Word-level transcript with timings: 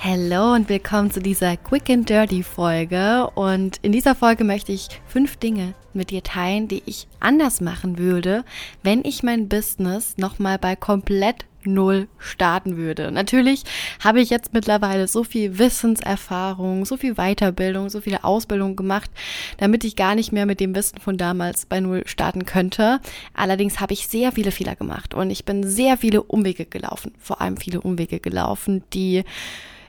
Hallo 0.00 0.54
und 0.54 0.68
willkommen 0.68 1.10
zu 1.10 1.20
dieser 1.20 1.56
Quick 1.56 1.90
and 1.90 2.08
Dirty 2.08 2.44
Folge. 2.44 3.28
Und 3.34 3.78
in 3.82 3.90
dieser 3.90 4.14
Folge 4.14 4.44
möchte 4.44 4.70
ich 4.70 4.86
fünf 5.08 5.38
Dinge 5.38 5.74
mit 5.92 6.10
dir 6.10 6.22
teilen, 6.22 6.68
die 6.68 6.84
ich 6.86 7.08
anders 7.18 7.60
machen 7.60 7.98
würde, 7.98 8.44
wenn 8.84 9.04
ich 9.04 9.24
mein 9.24 9.48
Business 9.48 10.16
nochmal 10.16 10.56
bei 10.56 10.76
komplett 10.76 11.46
null 11.64 12.06
starten 12.16 12.76
würde. 12.76 13.10
Natürlich 13.10 13.64
habe 13.98 14.20
ich 14.20 14.30
jetzt 14.30 14.54
mittlerweile 14.54 15.08
so 15.08 15.24
viel 15.24 15.58
Wissenserfahrung, 15.58 16.84
so 16.84 16.96
viel 16.96 17.16
Weiterbildung, 17.16 17.90
so 17.90 18.00
viele 18.00 18.22
Ausbildung 18.22 18.76
gemacht, 18.76 19.10
damit 19.56 19.82
ich 19.82 19.96
gar 19.96 20.14
nicht 20.14 20.30
mehr 20.30 20.46
mit 20.46 20.60
dem 20.60 20.76
Wissen 20.76 21.00
von 21.00 21.16
damals 21.16 21.66
bei 21.66 21.80
null 21.80 22.04
starten 22.06 22.46
könnte. 22.46 23.00
Allerdings 23.34 23.80
habe 23.80 23.94
ich 23.94 24.06
sehr 24.06 24.30
viele 24.30 24.52
Fehler 24.52 24.76
gemacht 24.76 25.12
und 25.12 25.30
ich 25.30 25.44
bin 25.44 25.68
sehr 25.68 25.96
viele 25.96 26.22
Umwege 26.22 26.66
gelaufen, 26.66 27.12
vor 27.18 27.40
allem 27.40 27.56
viele 27.56 27.80
Umwege 27.80 28.20
gelaufen, 28.20 28.84
die 28.94 29.24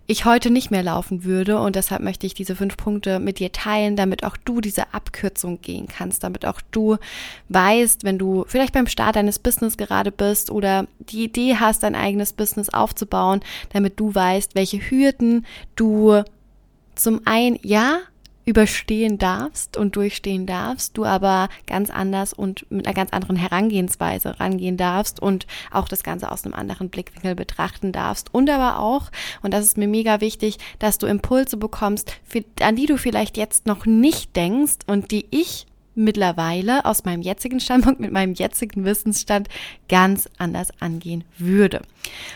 ich 0.10 0.26
heute 0.26 0.50
nicht 0.50 0.72
mehr 0.72 0.82
laufen 0.82 1.24
würde. 1.24 1.60
Und 1.60 1.76
deshalb 1.76 2.02
möchte 2.02 2.26
ich 2.26 2.34
diese 2.34 2.56
fünf 2.56 2.78
Punkte 2.78 3.20
mit 3.20 3.38
dir 3.38 3.52
teilen, 3.52 3.96
damit 3.96 4.24
auch 4.26 4.38
du 4.38 4.60
diese 4.60 4.92
Abkürzung 4.92 5.62
gehen 5.62 5.88
kannst, 5.88 6.24
damit 6.24 6.46
auch 6.46 6.62
du 6.72 6.98
weißt, 7.50 8.04
wenn 8.04 8.18
du 8.18 8.44
vielleicht 8.48 8.74
beim 8.74 8.88
Start 8.88 9.16
deines 9.16 9.38
Business 9.38 9.78
gerade 9.78 10.12
bist 10.12 10.50
oder 10.50 10.88
die 10.98 11.26
Idee 11.26 11.58
hast, 11.58 11.84
dein 11.84 11.94
eigenes 11.94 12.34
Business 12.34 12.70
aufzubauen, 12.70 13.42
damit 13.72 14.00
du 14.00 14.14
weißt, 14.16 14.56
welche 14.56 14.80
Hürden 14.80 15.46
du 15.76 16.24
zum 16.96 17.22
einen, 17.26 17.60
ja, 17.62 18.00
überstehen 18.50 19.20
darfst 19.20 19.78
und 19.78 19.96
durchstehen 19.96 20.48
darfst, 20.48 20.98
du 20.98 21.06
aber 21.06 21.50
ganz 21.68 21.92
anders 21.92 22.34
und 22.34 22.70
mit 22.72 22.88
einer 22.88 22.96
ganz 22.96 23.14
anderen 23.14 23.36
Herangehensweise 23.36 24.40
rangehen 24.40 24.76
darfst 24.76 25.22
und 25.22 25.46
auch 25.72 25.88
das 25.88 26.04
Ganze 26.04 26.32
aus 26.32 26.44
einem 26.44 26.56
anderen 26.56 26.90
Blickwinkel 26.90 27.36
betrachten 27.36 27.92
darfst. 27.92 28.34
Und 28.34 28.50
aber 28.50 28.80
auch, 28.80 29.12
und 29.44 29.54
das 29.54 29.66
ist 29.66 29.78
mir 29.78 29.88
mega 29.88 30.20
wichtig, 30.20 30.58
dass 30.80 30.98
du 30.98 31.06
Impulse 31.06 31.58
bekommst, 31.58 32.12
für, 32.24 32.44
an 32.62 32.76
die 32.76 32.88
du 32.88 32.98
vielleicht 32.98 33.38
jetzt 33.38 33.68
noch 33.68 33.86
nicht 33.86 34.36
denkst 34.36 34.80
und 34.88 35.12
die 35.12 35.28
ich 35.30 35.68
mittlerweile 35.96 36.86
aus 36.86 37.04
meinem 37.04 37.22
jetzigen 37.22 37.60
Standpunkt, 37.60 38.00
mit 38.00 38.12
meinem 38.12 38.34
jetzigen 38.34 38.86
Wissensstand 38.86 39.50
ganz 39.90 40.30
anders 40.38 40.70
angehen 40.80 41.24
würde. 41.38 41.82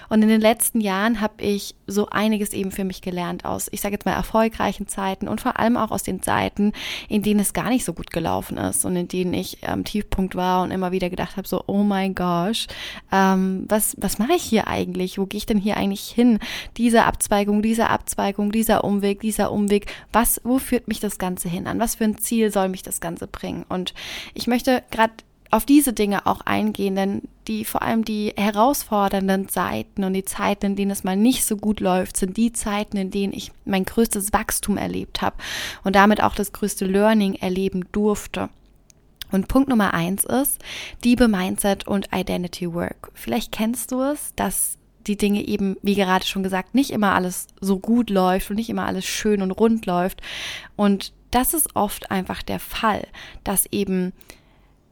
Und 0.10 0.22
in 0.22 0.30
den 0.30 0.42
letzten 0.42 0.82
Jahren 0.82 1.22
habe 1.22 1.42
ich 1.44 1.76
so 1.88 2.10
einiges 2.10 2.54
eben 2.54 2.72
für 2.72 2.84
mich 2.84 3.02
gelernt 3.02 3.46
aus, 3.46 3.70
ich 3.72 3.82
sage 3.82 3.94
jetzt 3.94 4.06
mal, 4.06 4.14
erfolgreichen 4.14 4.88
Zeiten 4.88 5.28
und 5.28 5.42
vor 5.42 5.60
allem 5.60 5.78
auch 5.78 5.92
aus 5.92 6.04
den 6.04 6.22
Zeiten, 6.22 6.74
in 7.08 7.22
denen 7.22 7.40
es 7.40 7.54
gar 7.54 7.70
nicht 7.70 7.86
so 7.86 7.94
gut 7.94 8.12
gelaufen 8.12 8.58
ist 8.58 8.86
und 8.86 8.96
in 8.96 9.08
denen 9.08 9.34
ich 9.34 9.68
am 9.68 9.84
Tiefpunkt 9.84 10.36
war 10.36 10.64
und 10.64 10.72
immer 10.72 10.92
wieder 10.92 11.10
gedacht 11.10 11.38
habe, 11.38 11.48
so, 11.48 11.64
oh 11.68 11.84
mein 11.84 12.16
gosh, 12.16 12.68
ähm, 13.12 13.66
was, 13.70 13.96
was 14.00 14.20
mache 14.20 14.34
ich 14.34 14.44
hier 14.44 14.68
eigentlich? 14.68 15.18
Wo 15.18 15.26
gehe 15.26 15.38
ich 15.38 15.46
denn 15.46 15.58
hier 15.58 15.78
eigentlich 15.78 16.10
hin? 16.10 16.40
Diese 16.78 17.06
Abzweigung, 17.06 17.62
diese 17.62 17.90
Abzweigung, 17.90 18.52
dieser 18.52 18.84
Umweg, 18.84 19.22
dieser 19.22 19.52
Umweg, 19.52 19.86
was, 20.12 20.42
wo 20.44 20.60
führt 20.60 20.88
mich 20.88 21.00
das 21.00 21.18
Ganze 21.18 21.48
hin? 21.48 21.68
An 21.68 21.80
was 21.80 21.96
für 21.96 22.04
ein 22.04 22.18
Ziel 22.18 22.52
soll 22.52 22.70
mich 22.70 22.84
das 22.84 23.00
Ganze 23.00 23.28
bringen? 23.28 23.43
Und 23.68 23.94
ich 24.34 24.48
möchte 24.48 24.84
gerade 24.92 25.14
auf 25.54 25.66
diese 25.66 25.94
Dinge 25.94 26.26
auch 26.26 26.42
eingehen, 26.42 26.96
denn 26.96 27.22
die 27.48 27.64
vor 27.64 27.84
allem 27.84 28.04
die 28.04 28.34
herausfordernden 28.36 29.50
Zeiten 29.50 30.04
und 30.04 30.14
die 30.14 30.26
Zeiten, 30.26 30.68
in 30.68 30.76
denen 30.76 30.90
es 30.90 31.04
mal 31.04 31.16
nicht 31.16 31.46
so 31.46 31.58
gut 31.58 31.80
läuft, 31.80 32.18
sind 32.18 32.38
die 32.38 32.54
Zeiten, 32.54 32.98
in 32.98 33.12
denen 33.12 33.34
ich 33.34 33.52
mein 33.64 33.86
größtes 33.86 34.34
Wachstum 34.34 34.78
erlebt 34.78 35.22
habe 35.22 35.36
und 35.84 35.96
damit 35.96 36.24
auch 36.24 36.34
das 36.34 36.54
größte 36.54 36.86
Learning 36.86 37.36
erleben 37.36 37.86
durfte. 37.92 38.50
Und 39.32 39.48
Punkt 39.48 39.70
Nummer 39.70 39.94
eins 39.94 40.24
ist 40.24 40.60
Diebe 41.04 41.28
Mindset 41.28 41.88
und 41.88 42.10
Identity 42.12 42.74
Work. 42.74 43.12
Vielleicht 43.14 43.52
kennst 43.52 43.92
du 43.92 44.02
es, 44.02 44.34
dass 44.36 44.80
die 45.06 45.18
Dinge 45.18 45.46
eben, 45.46 45.78
wie 45.82 45.96
gerade 45.96 46.26
schon 46.26 46.44
gesagt, 46.44 46.74
nicht 46.74 46.92
immer 46.92 47.14
alles 47.14 47.48
so 47.62 47.78
gut 47.78 48.10
läuft 48.10 48.50
und 48.50 48.56
nicht 48.56 48.70
immer 48.70 48.86
alles 48.86 49.06
schön 49.06 49.42
und 49.42 49.52
rund 49.52 49.86
läuft. 49.86 50.22
Und 50.76 51.14
das 51.34 51.54
ist 51.54 51.76
oft 51.76 52.12
einfach 52.12 52.44
der 52.44 52.60
Fall, 52.60 53.08
dass 53.44 53.66
eben 53.72 54.14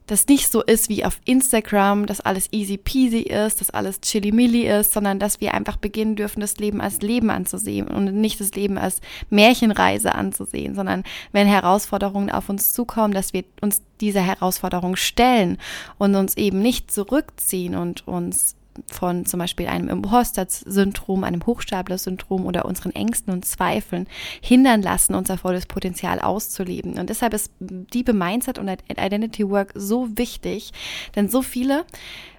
das 0.06 0.26
nicht 0.26 0.50
so 0.50 0.62
ist 0.62 0.88
wie 0.88 1.04
auf 1.04 1.20
Instagram, 1.24 2.06
dass 2.06 2.20
alles 2.20 2.48
easy 2.52 2.76
peasy 2.76 3.20
ist, 3.20 3.60
dass 3.60 3.70
alles 3.70 4.00
chili 4.00 4.66
ist, 4.66 4.92
sondern 4.92 5.18
dass 5.18 5.40
wir 5.40 5.54
einfach 5.54 5.76
beginnen 5.76 6.16
dürfen, 6.16 6.40
das 6.40 6.58
Leben 6.58 6.80
als 6.80 7.00
Leben 7.00 7.30
anzusehen 7.30 7.86
und 7.86 8.12
nicht 8.20 8.40
das 8.40 8.50
Leben 8.52 8.78
als 8.78 9.00
Märchenreise 9.30 10.14
anzusehen, 10.14 10.74
sondern 10.74 11.04
wenn 11.30 11.46
Herausforderungen 11.46 12.30
auf 12.30 12.48
uns 12.48 12.72
zukommen, 12.72 13.14
dass 13.14 13.32
wir 13.32 13.44
uns 13.60 13.82
dieser 14.00 14.22
Herausforderung 14.22 14.96
stellen 14.96 15.58
und 15.98 16.16
uns 16.16 16.36
eben 16.36 16.60
nicht 16.60 16.90
zurückziehen 16.90 17.76
und 17.76 18.06
uns 18.06 18.56
von 18.86 19.26
zum 19.26 19.38
Beispiel 19.38 19.66
einem 19.66 19.88
Imposter-Syndrom, 19.88 21.24
einem 21.24 21.44
Hochstapler-Syndrom 21.44 22.46
oder 22.46 22.64
unseren 22.64 22.94
Ängsten 22.94 23.32
und 23.32 23.44
Zweifeln 23.44 24.06
hindern 24.40 24.82
lassen, 24.82 25.14
unser 25.14 25.38
volles 25.38 25.66
Potenzial 25.66 26.20
auszuleben. 26.20 26.98
Und 26.98 27.10
deshalb 27.10 27.34
ist 27.34 27.52
Diebe 27.60 28.12
Mindset 28.12 28.58
und 28.58 28.70
Identity 28.88 29.48
Work 29.48 29.72
so 29.74 30.08
wichtig, 30.16 30.72
denn 31.14 31.28
so 31.28 31.42
viele 31.42 31.84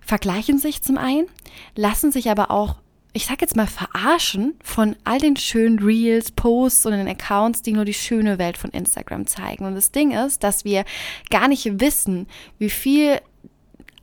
vergleichen 0.01 0.59
sich 0.59 0.81
zum 0.81 0.97
einen, 0.97 1.27
lassen 1.75 2.11
sich 2.11 2.29
aber 2.29 2.51
auch 2.51 2.75
ich 3.15 3.27
sag 3.27 3.41
jetzt 3.41 3.55
mal, 3.55 3.67
verarschen 3.67 4.55
von 4.63 4.95
all 5.03 5.19
den 5.19 5.37
schönen 5.37 5.77
Reels, 5.77 6.31
Posts 6.31 6.87
und 6.87 6.93
den 6.93 7.07
Accounts, 7.07 7.61
die 7.61 7.71
nur 7.71 7.85
die 7.85 7.93
schöne 7.93 8.39
Welt 8.39 8.57
von 8.57 8.71
Instagram 8.71 9.27
zeigen. 9.27 9.65
Und 9.65 9.75
das 9.75 9.91
Ding 9.91 10.11
ist, 10.11 10.43
dass 10.43 10.65
wir 10.65 10.83
gar 11.29 11.47
nicht 11.47 11.79
wissen, 11.79 12.27
wie 12.57 12.71
viel 12.71 13.21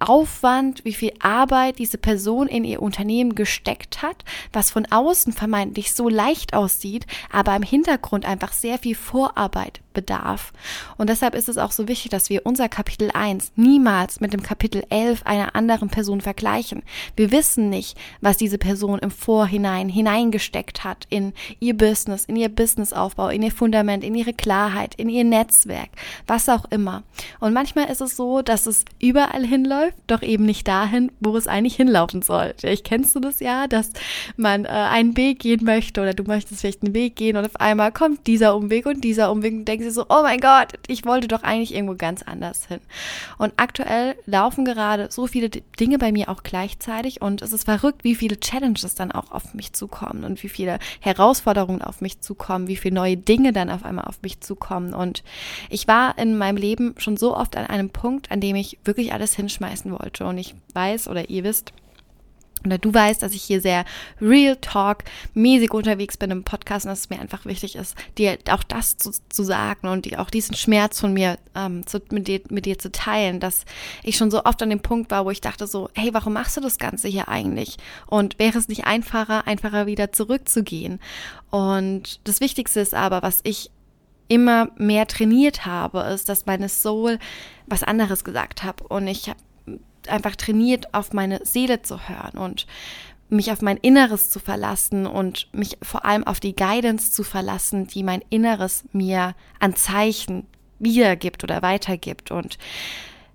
Aufwand, 0.01 0.85
wie 0.85 0.95
viel 0.95 1.13
Arbeit 1.21 1.79
diese 1.79 1.99
Person 1.99 2.49
in 2.49 2.65
ihr 2.65 2.83
Unternehmen 2.83 3.35
gesteckt 3.35 4.03
hat, 4.03 4.25
was 4.53 4.71
von 4.71 4.87
außen 4.91 5.33
vermeintlich 5.33 5.93
so 5.93 6.09
leicht 6.09 6.55
aussieht, 6.55 7.07
aber 7.31 7.55
im 7.55 7.63
Hintergrund 7.63 8.25
einfach 8.25 8.53
sehr 8.53 8.79
viel 8.79 8.95
Vorarbeit 8.95 9.81
bedarf. 9.93 10.53
Und 10.97 11.11
deshalb 11.11 11.35
ist 11.35 11.49
es 11.49 11.59
auch 11.59 11.73
so 11.73 11.89
wichtig, 11.89 12.11
dass 12.11 12.31
wir 12.31 12.47
unser 12.47 12.69
Kapitel 12.69 13.11
1 13.13 13.53
niemals 13.57 14.21
mit 14.21 14.33
dem 14.33 14.43
Kapitel 14.43 14.85
11 14.91 15.23
einer 15.25 15.55
anderen 15.55 15.89
Person 15.89 16.21
vergleichen. 16.21 16.83
Wir 17.17 17.33
wissen 17.33 17.69
nicht, 17.71 17.97
was 18.21 18.37
diese 18.37 18.59
Person 18.59 18.99
im 18.99 19.11
Vorhinein 19.11 19.89
hineingesteckt 19.89 20.85
hat 20.85 21.07
in 21.11 21.33
ihr 21.59 21.77
Business, 21.77 22.25
in 22.25 22.37
ihr 22.37 22.49
Businessaufbau, 22.49 23.29
in 23.29 23.43
ihr 23.43 23.53
Fundament, 23.53 24.05
in 24.05 24.15
ihre 24.15 24.33
Klarheit, 24.33 24.95
in 24.95 25.09
ihr 25.09 25.25
Netzwerk, 25.25 25.91
was 26.27 26.49
auch 26.49 26.65
immer. 26.71 27.03
Und 27.41 27.53
manchmal 27.53 27.91
ist 27.91 28.01
es 28.01 28.17
so, 28.17 28.43
dass 28.43 28.67
es 28.67 28.85
überall 29.01 29.45
hinläuft, 29.45 29.97
doch 30.07 30.23
eben 30.23 30.45
nicht 30.45 30.67
dahin, 30.69 31.13
wo 31.21 31.37
es 31.37 31.47
eigentlich 31.47 31.77
hinlaufen 31.77 32.23
soll. 32.23 32.55
Vielleicht 32.59 32.85
kennst 32.85 33.15
du 33.15 33.21
das 33.21 33.41
ja, 33.41 33.67
dass 33.67 33.91
man 34.37 34.65
äh, 34.65 34.69
einen 34.69 35.17
Weg 35.17 35.41
gehen 35.41 35.65
möchte 35.65 36.01
oder 36.01 36.15
du 36.15 36.25
möchtest 36.25 36.61
vielleicht 36.61 36.83
einen 36.83 36.95
Weg 36.95 37.17
gehen 37.17 37.37
und 37.37 37.45
auf 37.45 37.57
einmal 37.57 37.93
kommt 37.93 38.27
dieser 38.27 38.57
Umweg 38.57 38.87
und 38.87 39.03
dieser 39.03 39.31
Umweg 39.31 39.55
und 39.55 39.65
denkst, 39.67 39.80
denken 39.81 39.91
sie 39.91 39.95
so, 39.95 40.07
oh 40.09 40.23
mein 40.23 40.41
Gott, 40.41 40.75
ich 40.87 41.05
wollte 41.05 41.29
doch 41.29 41.43
eigentlich 41.43 41.75
irgendwo 41.75 41.95
ganz 41.95 42.23
anders 42.23 42.67
hin. 42.67 42.81
Und 43.39 43.55
aktuell 43.57 44.17
laufen 44.27 44.65
gerade 44.65 45.09
so 45.11 45.27
viele 45.27 45.49
Dinge 45.49 45.99
bei 45.99 46.13
mir 46.13 46.29
auch 46.29 46.43
gleichzeitig 46.43 47.23
und 47.23 47.43
es 47.43 47.53
ist 47.53 47.65
verrückt, 47.65 48.05
wie 48.05 48.15
viele 48.15 48.39
Challenges 48.39 48.95
dann 48.95 49.13
auch 49.13 49.33
auf 49.33 49.55
mich 49.55 49.73
zukommen 49.73 50.25
und 50.25 50.43
wie 50.43 50.49
viele 50.49 50.79
Herausforderungen 51.01 51.83
auf 51.83 52.01
mich 52.01 52.21
zukommen, 52.21 52.69
wie 52.69 52.77
viele 52.77 52.95
neue 52.95 53.17
Dinge 53.17 53.53
dann 53.53 53.71
auf 53.71 53.85
einmal 53.85 54.05
auf 54.05 54.21
mich 54.23 54.41
zukommen. 54.41 54.95
Und 54.95 55.23
ich 55.69 55.89
war 55.89 56.19
in 56.19 56.37
meinem 56.37 56.57
Leben 56.57 56.95
schon 56.99 57.17
so 57.17 57.37
oft 57.37 57.57
an 57.57 57.67
einem 57.67 57.91
Punkt, 57.91 58.31
an 58.31 58.41
dem 58.41 58.57
ich 58.57 58.79
wirklich 58.85 59.13
alles 59.13 59.35
hinschmeißen 59.35 59.91
wollte. 59.93 60.27
Und 60.27 60.39
ich 60.39 60.55
weiß 60.75 61.09
oder 61.09 61.31
ihr 61.31 61.45
wisst, 61.45 61.73
oder 62.65 62.79
du 62.79 62.93
weißt, 62.93 63.23
dass 63.23 63.33
ich 63.33 63.43
hier 63.43 63.61
sehr 63.61 63.85
Real 64.21 64.57
Talk 64.57 65.05
mäßig 65.35 65.73
unterwegs 65.73 66.17
bin 66.17 66.31
im 66.31 66.45
Podcast 66.45 66.85
und 66.85 66.91
dass 66.91 67.01
es 67.01 67.11
mir 67.11 67.21
einfach 67.21 67.45
wichtig 67.47 67.77
ist, 67.77 67.95
dir 68.19 68.39
auch 68.51 68.63
das 68.63 68.97
zu, 68.97 69.13
zu 69.29 69.43
sagen 69.43 69.89
und 69.89 70.05
dir 70.05 70.21
auch 70.21 70.31
diesen 70.31 70.55
Schmerz 70.55 71.01
von 71.01 71.13
mir 71.13 71.39
ähm, 71.55 71.87
zu, 71.87 72.01
mit, 72.11 72.29
dir, 72.29 72.41
mit 72.51 72.67
dir 72.67 72.79
zu 72.79 72.93
teilen, 72.93 73.41
dass 73.41 73.65
ich 74.03 74.17
schon 74.17 74.31
so 74.31 74.45
oft 74.45 74.63
an 74.63 74.71
dem 74.71 74.81
Punkt 74.81 75.11
war, 75.11 75.25
wo 75.25 75.31
ich 75.31 75.41
dachte 75.41 75.67
so, 75.67 75.89
hey, 75.95 76.13
warum 76.13 76.35
machst 76.35 76.57
du 76.57 76.61
das 76.61 76.79
Ganze 76.79 77.09
hier 77.09 77.29
eigentlich? 77.29 77.77
Und 78.07 78.39
wäre 78.39 78.59
es 78.59 78.69
nicht 78.69 78.85
einfacher, 78.85 79.47
einfacher 79.47 79.87
wieder 79.87 80.13
zurückzugehen? 80.13 81.01
Und 81.51 82.21
das 82.25 82.41
Wichtigste 82.41 82.81
ist 82.81 82.95
aber, 82.95 83.23
was 83.23 83.41
ich 83.43 83.71
immer 84.29 84.69
mehr 84.77 85.09
trainiert 85.09 85.67
habe, 85.67 86.01
ist, 86.03 86.29
dass 86.29 86.47
meine 86.47 86.69
Soul 86.69 87.19
was 87.67 87.83
anderes 87.83 88.23
gesagt 88.23 88.63
habe 88.63 88.85
und 88.85 89.09
ich 89.09 89.29
habe 89.29 89.41
einfach 90.09 90.37
trainiert, 90.37 90.95
auf 90.95 91.13
meine 91.13 91.45
Seele 91.45 91.83
zu 91.83 92.09
hören. 92.09 92.39
Und 92.39 92.67
mich 93.31 93.53
auf 93.53 93.63
mein 93.63 93.77
Inneres 93.77 94.31
zu 94.31 94.41
verlassen 94.41 95.07
und 95.07 95.49
mich 95.53 95.79
vor 95.83 96.05
allem 96.05 96.25
auf 96.25 96.41
die 96.41 96.55
Guidance 96.55 97.13
zu 97.13 97.23
verlassen, 97.23 97.87
die 97.87 98.03
mein 98.03 98.23
Inneres 98.29 98.85
mir 98.93 99.35
an 99.61 99.77
Zeichen 99.77 100.47
wiedergibt 100.79 101.45
oder 101.45 101.63
weitergibt. 101.63 102.31
Und 102.31 102.59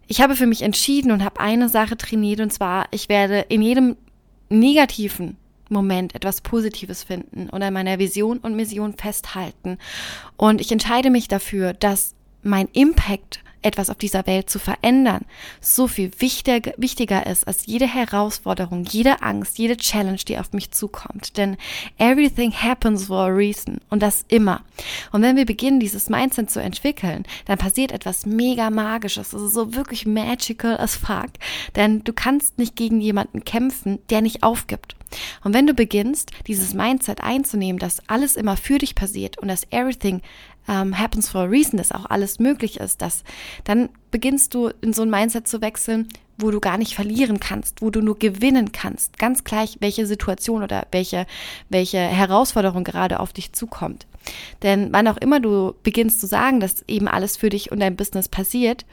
ich 0.07 0.21
habe 0.21 0.35
für 0.35 0.47
mich 0.47 0.61
entschieden 0.61 1.11
und 1.11 1.23
habe 1.23 1.39
eine 1.39 1.69
Sache 1.69 1.97
trainiert 1.97 2.41
und 2.41 2.51
zwar, 2.51 2.87
ich 2.91 3.09
werde 3.09 3.45
in 3.49 3.61
jedem 3.61 3.95
negativen 4.49 5.37
Moment 5.69 6.13
etwas 6.13 6.41
Positives 6.41 7.03
finden 7.03 7.49
und 7.49 7.63
an 7.63 7.73
meiner 7.73 7.97
Vision 7.97 8.37
und 8.39 8.55
Mission 8.55 8.93
festhalten. 8.93 9.77
Und 10.37 10.61
ich 10.61 10.71
entscheide 10.71 11.09
mich 11.09 11.27
dafür, 11.27 11.73
dass 11.73 12.13
mein 12.43 12.67
Impact 12.73 13.39
etwas 13.65 13.89
auf 13.89 13.97
dieser 13.97 14.25
Welt 14.27 14.49
zu 14.49 14.59
verändern, 14.59 15.25
so 15.59 15.87
viel 15.87 16.11
wichtiger, 16.19 16.71
wichtiger 16.77 17.25
ist 17.25 17.47
als 17.47 17.65
jede 17.65 17.87
Herausforderung, 17.87 18.85
jede 18.85 19.21
Angst, 19.21 19.57
jede 19.57 19.77
Challenge, 19.77 20.19
die 20.27 20.37
auf 20.37 20.53
mich 20.53 20.71
zukommt. 20.71 21.37
Denn 21.37 21.57
everything 21.97 22.51
happens 22.51 23.07
for 23.07 23.25
a 23.25 23.27
reason 23.27 23.79
und 23.89 24.01
das 24.01 24.25
immer. 24.27 24.61
Und 25.11 25.21
wenn 25.21 25.35
wir 25.35 25.45
beginnen, 25.45 25.79
dieses 25.79 26.09
Mindset 26.09 26.51
zu 26.51 26.61
entwickeln, 26.61 27.23
dann 27.45 27.57
passiert 27.57 27.91
etwas 27.91 28.25
mega 28.25 28.69
magisches. 28.69 29.31
Das 29.31 29.41
ist 29.41 29.53
so 29.53 29.73
wirklich 29.73 30.05
magical 30.05 30.77
as 30.77 30.95
fuck. 30.95 31.31
Denn 31.75 32.03
du 32.03 32.13
kannst 32.13 32.57
nicht 32.57 32.75
gegen 32.75 33.01
jemanden 33.01 33.43
kämpfen, 33.43 33.99
der 34.09 34.21
nicht 34.21 34.43
aufgibt. 34.43 34.95
Und 35.43 35.53
wenn 35.53 35.67
du 35.67 35.73
beginnst, 35.73 36.31
dieses 36.47 36.73
Mindset 36.73 37.21
einzunehmen, 37.21 37.79
dass 37.79 38.07
alles 38.07 38.35
immer 38.35 38.57
für 38.57 38.77
dich 38.77 38.95
passiert 38.95 39.37
und 39.37 39.47
dass 39.47 39.67
everything 39.71 40.21
um, 40.67 40.97
happens 40.97 41.29
for 41.29 41.41
a 41.41 41.45
reason, 41.45 41.77
dass 41.77 41.91
auch 41.91 42.05
alles 42.05 42.39
möglich 42.39 42.79
ist, 42.79 43.01
dass 43.01 43.23
dann 43.63 43.89
beginnst 44.11 44.53
du 44.53 44.71
in 44.81 44.93
so 44.93 45.03
ein 45.03 45.09
Mindset 45.09 45.47
zu 45.47 45.61
wechseln, 45.61 46.07
wo 46.37 46.51
du 46.51 46.59
gar 46.59 46.77
nicht 46.77 46.95
verlieren 46.95 47.39
kannst, 47.39 47.81
wo 47.81 47.89
du 47.89 48.01
nur 48.01 48.19
gewinnen 48.19 48.71
kannst, 48.71 49.17
ganz 49.17 49.43
gleich, 49.43 49.77
welche 49.79 50.05
Situation 50.05 50.63
oder 50.63 50.87
welche, 50.91 51.25
welche 51.69 51.99
Herausforderung 51.99 52.83
gerade 52.83 53.19
auf 53.19 53.31
dich 53.31 53.53
zukommt. 53.53 54.05
Denn 54.63 54.89
wann 54.91 55.07
auch 55.07 55.17
immer 55.17 55.39
du 55.39 55.75
beginnst 55.83 56.19
zu 56.19 56.27
sagen, 56.27 56.59
dass 56.59 56.83
eben 56.87 57.07
alles 57.07 57.37
für 57.37 57.49
dich 57.49 57.71
und 57.71 57.79
dein 57.79 57.95
Business 57.95 58.27
passiert, 58.27 58.85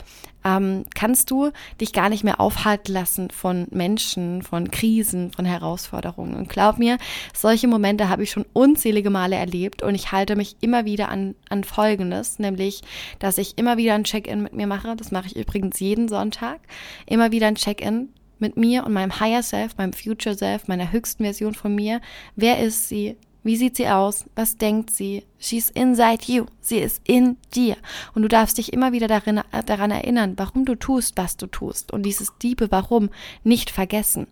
ähm, 0.44 0.84
kannst 0.94 1.30
du 1.30 1.50
dich 1.80 1.92
gar 1.92 2.08
nicht 2.08 2.24
mehr 2.24 2.40
aufhalten 2.40 2.92
lassen 2.92 3.30
von 3.30 3.66
Menschen, 3.70 4.42
von 4.42 4.70
Krisen, 4.70 5.30
von 5.30 5.44
Herausforderungen. 5.44 6.34
Und 6.34 6.48
glaub 6.48 6.78
mir, 6.78 6.98
solche 7.34 7.68
Momente 7.68 8.08
habe 8.08 8.22
ich 8.22 8.30
schon 8.30 8.46
unzählige 8.52 9.10
Male 9.10 9.36
erlebt 9.36 9.82
und 9.82 9.94
ich 9.94 10.12
halte 10.12 10.36
mich 10.36 10.56
immer 10.60 10.84
wieder 10.84 11.08
an, 11.08 11.34
an 11.48 11.64
Folgendes, 11.64 12.38
nämlich, 12.38 12.82
dass 13.18 13.38
ich 13.38 13.58
immer 13.58 13.76
wieder 13.76 13.94
ein 13.94 14.04
Check-in 14.04 14.42
mit 14.42 14.52
mir 14.52 14.66
mache. 14.66 14.96
Das 14.96 15.10
mache 15.10 15.26
ich 15.26 15.36
übrigens 15.36 15.78
jeden 15.80 16.08
Sonntag. 16.08 16.60
Immer 17.06 17.32
wieder 17.32 17.46
ein 17.46 17.54
Check-in 17.54 18.08
mit 18.38 18.56
mir 18.56 18.84
und 18.84 18.92
meinem 18.92 19.20
Higher 19.20 19.42
Self, 19.42 19.76
meinem 19.78 19.92
Future 19.92 20.36
Self, 20.36 20.68
meiner 20.68 20.92
höchsten 20.92 21.24
Version 21.24 21.54
von 21.54 21.74
mir. 21.74 22.00
Wer 22.36 22.58
ist 22.58 22.88
sie? 22.88 23.16
Wie 23.44 23.56
sieht 23.56 23.76
sie 23.76 23.88
aus? 23.88 24.24
Was 24.36 24.56
denkt 24.56 24.90
sie? 24.90 25.24
She's 25.38 25.68
inside 25.70 26.24
you. 26.26 26.46
Sie 26.60 26.78
ist 26.78 27.00
in 27.04 27.36
dir. 27.54 27.76
Und 28.14 28.22
du 28.22 28.28
darfst 28.28 28.58
dich 28.58 28.72
immer 28.72 28.92
wieder 28.92 29.08
darin, 29.08 29.38
äh, 29.38 29.64
daran 29.64 29.90
erinnern, 29.90 30.34
warum 30.36 30.64
du 30.64 30.76
tust, 30.76 31.16
was 31.16 31.36
du 31.36 31.48
tust. 31.48 31.92
Und 31.92 32.04
dieses 32.04 32.36
diebe 32.38 32.70
Warum 32.70 33.10
nicht 33.42 33.70
vergessen. 33.70 34.28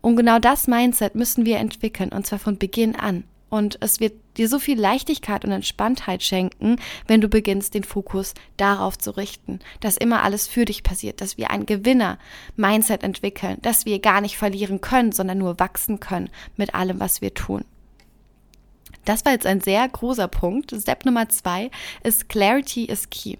Und 0.00 0.16
genau 0.16 0.38
das 0.40 0.66
Mindset 0.66 1.14
müssen 1.14 1.44
wir 1.44 1.58
entwickeln. 1.58 2.10
Und 2.10 2.26
zwar 2.26 2.40
von 2.40 2.58
Beginn 2.58 2.96
an. 2.96 3.24
Und 3.50 3.78
es 3.80 3.98
wird 3.98 4.14
dir 4.36 4.48
so 4.48 4.58
viel 4.60 4.80
Leichtigkeit 4.80 5.44
und 5.44 5.50
Entspanntheit 5.50 6.22
schenken, 6.22 6.76
wenn 7.08 7.20
du 7.20 7.28
beginnst, 7.28 7.74
den 7.74 7.82
Fokus 7.82 8.34
darauf 8.56 8.96
zu 8.96 9.10
richten, 9.16 9.58
dass 9.80 9.96
immer 9.96 10.22
alles 10.22 10.46
für 10.46 10.64
dich 10.64 10.84
passiert, 10.84 11.20
dass 11.20 11.36
wir 11.36 11.50
ein 11.50 11.66
Gewinner-Mindset 11.66 13.02
entwickeln, 13.02 13.58
dass 13.62 13.86
wir 13.86 13.98
gar 13.98 14.20
nicht 14.20 14.36
verlieren 14.36 14.80
können, 14.80 15.10
sondern 15.10 15.38
nur 15.38 15.58
wachsen 15.58 15.98
können 15.98 16.30
mit 16.56 16.74
allem, 16.74 17.00
was 17.00 17.20
wir 17.20 17.34
tun. 17.34 17.64
Das 19.04 19.24
war 19.24 19.32
jetzt 19.32 19.46
ein 19.46 19.60
sehr 19.60 19.88
großer 19.88 20.28
Punkt. 20.28 20.74
Step 20.78 21.04
Nummer 21.04 21.28
zwei 21.28 21.70
ist 22.02 22.28
Clarity 22.28 22.84
is 22.84 23.10
Key. 23.10 23.36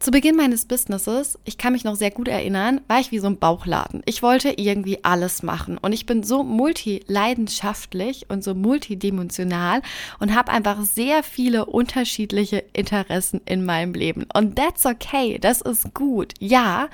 Zu 0.00 0.12
Beginn 0.12 0.36
meines 0.36 0.64
Businesses, 0.64 1.40
ich 1.44 1.58
kann 1.58 1.72
mich 1.72 1.82
noch 1.82 1.96
sehr 1.96 2.12
gut 2.12 2.28
erinnern, 2.28 2.80
war 2.86 3.00
ich 3.00 3.10
wie 3.10 3.18
so 3.18 3.26
ein 3.26 3.38
Bauchladen. 3.38 4.02
Ich 4.04 4.22
wollte 4.22 4.50
irgendwie 4.56 5.02
alles 5.02 5.42
machen 5.42 5.76
und 5.76 5.92
ich 5.92 6.06
bin 6.06 6.22
so 6.22 6.44
multileidenschaftlich 6.44 8.26
und 8.28 8.44
so 8.44 8.54
multidimensional 8.54 9.82
und 10.20 10.36
habe 10.36 10.52
einfach 10.52 10.80
sehr 10.82 11.24
viele 11.24 11.66
unterschiedliche 11.66 12.62
Interessen 12.72 13.40
in 13.44 13.64
meinem 13.64 13.92
Leben. 13.92 14.24
Und 14.32 14.54
that's 14.54 14.86
okay, 14.86 15.36
das 15.40 15.62
ist 15.62 15.92
gut. 15.94 16.32
Ja, 16.38 16.90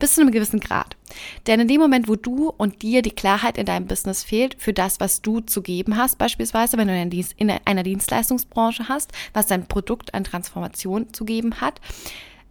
bis 0.00 0.16
zu 0.16 0.22
einem 0.22 0.32
gewissen 0.32 0.58
Grad. 0.58 0.96
Denn 1.46 1.60
in 1.60 1.68
dem 1.68 1.80
Moment, 1.80 2.08
wo 2.08 2.16
du 2.16 2.52
und 2.56 2.82
dir 2.82 3.02
die 3.02 3.12
Klarheit 3.12 3.56
in 3.56 3.66
deinem 3.66 3.86
Business 3.86 4.24
fehlt 4.24 4.56
für 4.58 4.72
das, 4.72 4.98
was 4.98 5.22
du 5.22 5.38
zu 5.40 5.62
geben 5.62 5.96
hast, 5.96 6.18
beispielsweise 6.18 6.76
wenn 6.76 6.88
du 6.88 7.24
in 7.36 7.50
einer 7.64 7.84
Dienstleistungsbranche 7.84 8.88
hast, 8.88 9.12
was 9.32 9.46
dein 9.46 9.68
Produkt 9.68 10.12
an 10.12 10.24
Transformation 10.24 11.12
zu 11.12 11.24
geben 11.24 11.60
hat, 11.60 11.80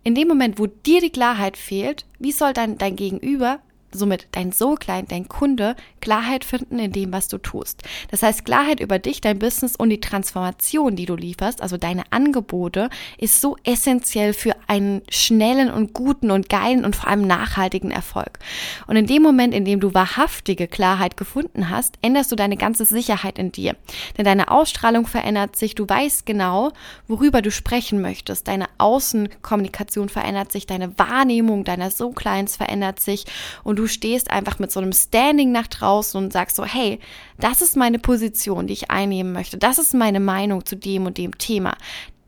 in 0.04 0.16
dem 0.16 0.28
Moment, 0.28 0.60
wo 0.60 0.68
dir 0.68 1.02
die 1.02 1.10
Klarheit 1.10 1.58
fehlt, 1.58 2.06
wie 2.20 2.32
soll 2.32 2.54
dann 2.54 2.78
dein 2.78 2.96
Gegenüber 2.96 3.60
somit 3.92 4.28
dein 4.32 4.52
Soul-Client, 4.52 5.12
dein 5.12 5.28
Kunde, 5.28 5.76
Klarheit 6.02 6.46
finden 6.46 6.80
in 6.80 6.92
dem, 6.92 7.12
was 7.12 7.28
du 7.28 7.38
tust. 7.38 7.84
Das 8.12 8.24
heißt, 8.24 8.46
Klarheit 8.46 8.80
über 8.80 9.00
dich, 9.00 9.22
dein 9.22 9.40
Business 9.40 9.76
und 9.76 9.90
die 9.90 10.02
Transformation, 10.02 10.96
die 10.96 11.06
du 11.06 11.16
lieferst, 11.16 11.62
also 11.62 11.78
deine 11.78 12.04
Angebote, 12.12 12.90
ist 13.18 13.42
so 13.42 13.58
essentiell 13.64 14.34
für 14.34 14.56
einen 14.68 15.02
schnellen 15.10 15.72
und 15.72 15.94
guten 15.94 16.32
und 16.32 16.50
geilen 16.50 16.86
und 16.86 16.96
vor 16.96 17.10
allem 17.10 17.26
nachhaltigen 17.28 17.92
Erfolg. 17.92 18.40
Und 18.88 18.96
in 18.96 19.08
dem 19.08 19.24
Moment, 19.24 19.54
in 19.54 19.66
dem 19.66 19.80
du 19.80 19.94
wahrhaftige 19.94 20.68
Klarheit 20.68 21.18
gefunden 21.18 21.70
hast, 21.70 21.96
änderst 22.02 22.32
du 22.32 22.36
deine 22.36 22.58
ganze 22.58 22.86
Sicherheit 22.86 23.40
in 23.40 23.52
dir. 23.52 23.76
Denn 24.18 24.26
deine 24.26 24.52
Ausstrahlung 24.52 25.08
verändert 25.08 25.56
sich, 25.56 25.76
du 25.76 25.88
weißt 25.88 26.26
genau, 26.26 26.72
worüber 27.08 27.42
du 27.42 27.52
sprechen 27.52 28.02
möchtest. 28.02 28.48
Deine 28.48 28.68
Außenkommunikation 28.78 30.10
verändert 30.10 30.52
sich, 30.52 30.68
deine 30.68 30.98
Wahrnehmung 30.98 31.64
deiner 31.64 31.92
Soul-Clients 31.92 32.56
verändert 32.56 33.00
sich 33.00 33.26
und 33.64 33.78
du 33.78 33.87
stehst 33.88 34.32
einfach 34.32 34.60
mit 34.60 34.72
so 34.72 34.80
einem 34.80 34.94
Standing 34.94 35.52
nach 35.52 35.68
draußen 35.68 36.22
und 36.22 36.34
sagst 36.34 36.56
so, 36.56 36.66
hey, 36.66 37.00
das 37.40 37.62
ist 37.62 37.76
meine 37.76 38.00
Position, 38.00 38.68
die 38.68 38.74
ich 38.74 38.92
einnehmen 38.92 39.34
möchte. 39.34 39.58
Das 39.58 39.78
ist 39.78 39.94
meine 39.94 40.20
Meinung 40.20 40.66
zu 40.66 40.76
dem 40.76 41.06
und 41.06 41.18
dem 41.18 41.38
Thema. 41.38 41.76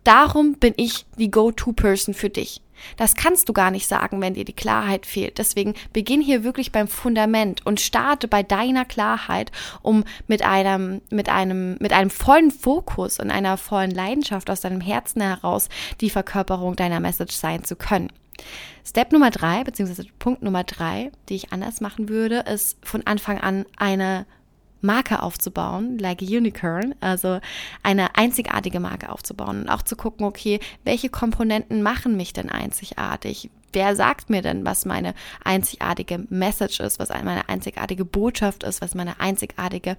Darum 0.03 0.53
bin 0.53 0.73
ich 0.77 1.05
die 1.17 1.31
Go-To-Person 1.31 2.13
für 2.13 2.29
dich. 2.29 2.61
Das 2.97 3.15
kannst 3.15 3.49
du 3.49 3.53
gar 3.53 3.71
nicht 3.71 3.87
sagen, 3.87 4.21
wenn 4.21 4.33
dir 4.33 4.45
die 4.45 4.53
Klarheit 4.53 5.05
fehlt. 5.05 5.37
Deswegen 5.37 5.73
beginn 5.93 6.21
hier 6.21 6.43
wirklich 6.43 6.71
beim 6.71 6.87
Fundament 6.87 7.65
und 7.65 7.79
starte 7.79 8.27
bei 8.27 8.43
deiner 8.43 8.85
Klarheit, 8.85 9.51
um 9.81 10.03
mit 10.27 10.43
einem, 10.43 11.01
mit 11.09 11.29
einem, 11.29 11.77
mit 11.79 11.93
einem 11.93 12.09
vollen 12.09 12.51
Fokus 12.51 13.19
und 13.19 13.31
einer 13.31 13.57
vollen 13.57 13.91
Leidenschaft 13.91 14.49
aus 14.49 14.61
deinem 14.61 14.81
Herzen 14.81 15.21
heraus 15.21 15.69
die 16.01 16.09
Verkörperung 16.09 16.75
deiner 16.75 16.99
Message 16.99 17.35
sein 17.35 17.63
zu 17.63 17.75
können. 17.75 18.09
Step 18.85 19.11
Nummer 19.11 19.29
drei, 19.29 19.63
beziehungsweise 19.63 20.05
Punkt 20.17 20.41
Nummer 20.41 20.63
drei, 20.63 21.11
die 21.27 21.35
ich 21.35 21.53
anders 21.53 21.81
machen 21.81 22.09
würde, 22.09 22.39
ist 22.39 22.77
von 22.83 23.05
Anfang 23.05 23.39
an 23.39 23.65
eine 23.77 24.25
Marke 24.81 25.21
aufzubauen, 25.21 25.97
like 25.97 26.21
a 26.21 26.25
unicorn, 26.25 26.95
also 27.01 27.39
eine 27.83 28.15
einzigartige 28.15 28.79
Marke 28.79 29.09
aufzubauen 29.11 29.61
und 29.61 29.69
auch 29.69 29.81
zu 29.81 29.95
gucken, 29.95 30.25
okay, 30.25 30.59
welche 30.85 31.09
Komponenten 31.09 31.83
machen 31.83 32.15
mich 32.15 32.33
denn 32.33 32.49
einzigartig? 32.49 33.49
Wer 33.71 33.95
sagt 33.95 34.29
mir 34.29 34.41
denn, 34.41 34.65
was 34.65 34.85
meine 34.85 35.13
einzigartige 35.43 36.25
Message 36.29 36.79
ist, 36.79 36.97
was 36.97 37.09
meine 37.09 37.49
einzigartige 37.49 38.05
Botschaft 38.05 38.63
ist, 38.63 38.81
was 38.81 38.95
meine 38.95 39.19
einzigartige 39.19 39.97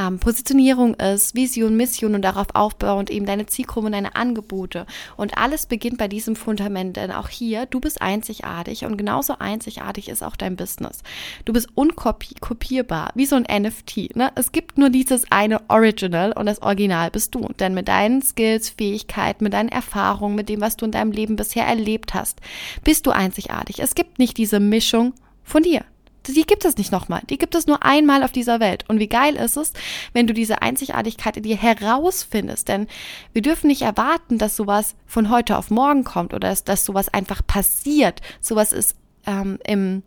ähm, 0.00 0.18
Positionierung 0.18 0.94
ist, 0.94 1.34
Vision, 1.34 1.76
Mission 1.76 2.14
und 2.14 2.22
darauf 2.22 2.48
aufbauend 2.54 3.10
eben 3.10 3.26
deine 3.26 3.46
Zielgruppe 3.46 3.86
und 3.86 3.92
deine 3.92 4.16
Angebote. 4.16 4.86
Und 5.16 5.36
alles 5.36 5.66
beginnt 5.66 5.98
bei 5.98 6.08
diesem 6.08 6.36
Fundament, 6.36 6.96
denn 6.96 7.10
auch 7.12 7.28
hier, 7.28 7.66
du 7.66 7.80
bist 7.80 8.00
einzigartig 8.00 8.84
und 8.84 8.96
genauso 8.96 9.38
einzigartig 9.38 10.08
ist 10.08 10.22
auch 10.22 10.36
dein 10.36 10.56
Business. 10.56 11.02
Du 11.44 11.52
bist 11.52 11.68
unkopierbar, 11.74 13.10
wie 13.14 13.26
so 13.26 13.36
ein 13.36 13.62
NFT. 13.62 14.16
Ne? 14.16 14.32
Es 14.34 14.52
gibt 14.52 14.78
nur 14.78 14.90
dieses 14.90 15.30
eine 15.30 15.60
Original 15.68 16.32
und 16.32 16.46
das 16.46 16.62
Original 16.62 17.10
bist 17.10 17.34
du. 17.34 17.48
Denn 17.58 17.74
mit 17.74 17.88
deinen 17.88 18.22
Skills, 18.22 18.70
Fähigkeiten, 18.70 19.44
mit 19.44 19.52
deinen 19.52 19.68
Erfahrungen, 19.68 20.34
mit 20.34 20.48
dem, 20.48 20.60
was 20.60 20.76
du 20.76 20.86
in 20.86 20.92
deinem 20.92 21.12
Leben 21.12 21.36
bisher 21.36 21.66
erlebt 21.66 22.14
hast, 22.14 22.40
bist 22.84 23.06
du 23.06 23.10
einzigartig. 23.10 23.80
Es 23.80 23.94
gibt 23.94 24.18
nicht 24.18 24.38
diese 24.38 24.60
Mischung 24.60 25.12
von 25.44 25.62
dir 25.62 25.84
die 26.26 26.44
gibt 26.44 26.64
es 26.64 26.76
nicht 26.76 26.92
nochmal. 26.92 27.22
Die 27.28 27.38
gibt 27.38 27.54
es 27.54 27.66
nur 27.66 27.84
einmal 27.84 28.22
auf 28.22 28.32
dieser 28.32 28.60
Welt. 28.60 28.84
Und 28.88 28.98
wie 28.98 29.08
geil 29.08 29.36
ist 29.36 29.56
es, 29.56 29.72
wenn 30.12 30.26
du 30.26 30.34
diese 30.34 30.62
Einzigartigkeit 30.62 31.36
in 31.36 31.42
dir 31.42 31.56
herausfindest? 31.56 32.68
Denn 32.68 32.86
wir 33.32 33.42
dürfen 33.42 33.68
nicht 33.68 33.82
erwarten, 33.82 34.38
dass 34.38 34.56
sowas 34.56 34.94
von 35.06 35.30
heute 35.30 35.56
auf 35.56 35.70
morgen 35.70 36.04
kommt 36.04 36.34
oder 36.34 36.48
dass, 36.48 36.64
dass 36.64 36.84
sowas 36.84 37.12
einfach 37.12 37.46
passiert. 37.46 38.20
Sowas 38.40 38.72
ist 38.72 38.96
ähm, 39.26 39.58
im 39.66 40.02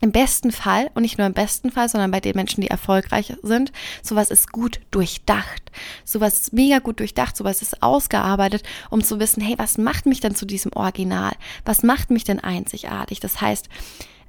im 0.00 0.12
besten 0.12 0.52
Fall, 0.52 0.90
und 0.92 1.02
nicht 1.02 1.16
nur 1.16 1.26
im 1.26 1.32
besten 1.32 1.70
Fall, 1.70 1.88
sondern 1.88 2.10
bei 2.10 2.20
den 2.20 2.36
Menschen, 2.36 2.60
die 2.60 2.68
erfolgreich 2.68 3.32
sind, 3.42 3.72
sowas 4.02 4.30
ist 4.30 4.52
gut 4.52 4.80
durchdacht. 4.90 5.72
Sowas 6.04 6.40
ist 6.40 6.52
mega 6.52 6.80
gut 6.80 7.00
durchdacht, 7.00 7.34
sowas 7.34 7.62
ist 7.62 7.82
ausgearbeitet, 7.82 8.64
um 8.90 9.02
zu 9.02 9.18
wissen, 9.18 9.40
hey, 9.40 9.54
was 9.56 9.78
macht 9.78 10.04
mich 10.04 10.20
denn 10.20 10.34
zu 10.34 10.44
diesem 10.44 10.72
Original? 10.74 11.32
Was 11.64 11.82
macht 11.82 12.10
mich 12.10 12.24
denn 12.24 12.38
einzigartig? 12.38 13.20
Das 13.20 13.40
heißt, 13.40 13.70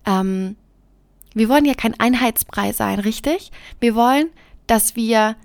ähm, 0.06 0.56
wir 1.36 1.50
wollen 1.50 1.66
ja 1.66 1.76
kein 1.76 2.00
Einheitsbrei 2.00 2.72
sein, 2.72 3.00
richtig? 3.00 3.52
Wir 3.80 3.94
wollen, 3.94 4.30
dass 4.66 4.96
wir 4.96 5.36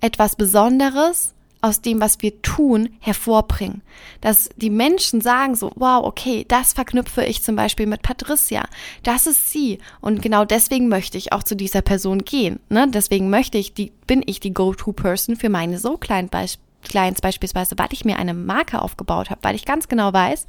etwas 0.00 0.34
Besonderes 0.34 1.34
aus 1.62 1.80
dem, 1.80 2.00
was 2.00 2.22
wir 2.22 2.42
tun, 2.42 2.90
hervorbringen. 3.00 3.82
Dass 4.20 4.48
die 4.56 4.70
Menschen 4.70 5.20
sagen 5.20 5.54
so, 5.54 5.72
wow, 5.74 6.04
okay, 6.04 6.44
das 6.48 6.72
verknüpfe 6.72 7.24
ich 7.24 7.42
zum 7.42 7.56
Beispiel 7.56 7.86
mit 7.86 8.02
Patricia. 8.02 8.66
Das 9.02 9.26
ist 9.26 9.50
sie. 9.50 9.78
Und 10.00 10.22
genau 10.22 10.44
deswegen 10.44 10.88
möchte 10.88 11.18
ich 11.18 11.32
auch 11.32 11.42
zu 11.42 11.56
dieser 11.56 11.82
Person 11.82 12.24
gehen. 12.24 12.60
Ne? 12.68 12.88
Deswegen 12.88 13.30
möchte 13.30 13.58
ich 13.58 13.74
die, 13.74 13.92
bin 14.06 14.22
ich 14.26 14.40
die 14.40 14.54
Go-To-Person 14.54 15.36
für 15.36 15.48
meine 15.48 15.78
so 15.78 15.96
kleinen 15.96 16.28
Beispiele 16.28 16.65
Clients 16.82 17.20
beispielsweise, 17.20 17.74
weil 17.78 17.88
ich 17.90 18.04
mir 18.04 18.16
eine 18.18 18.34
Marke 18.34 18.80
aufgebaut 18.80 19.30
habe, 19.30 19.40
weil 19.42 19.54
ich 19.54 19.64
ganz 19.64 19.88
genau 19.88 20.12
weiß, 20.12 20.46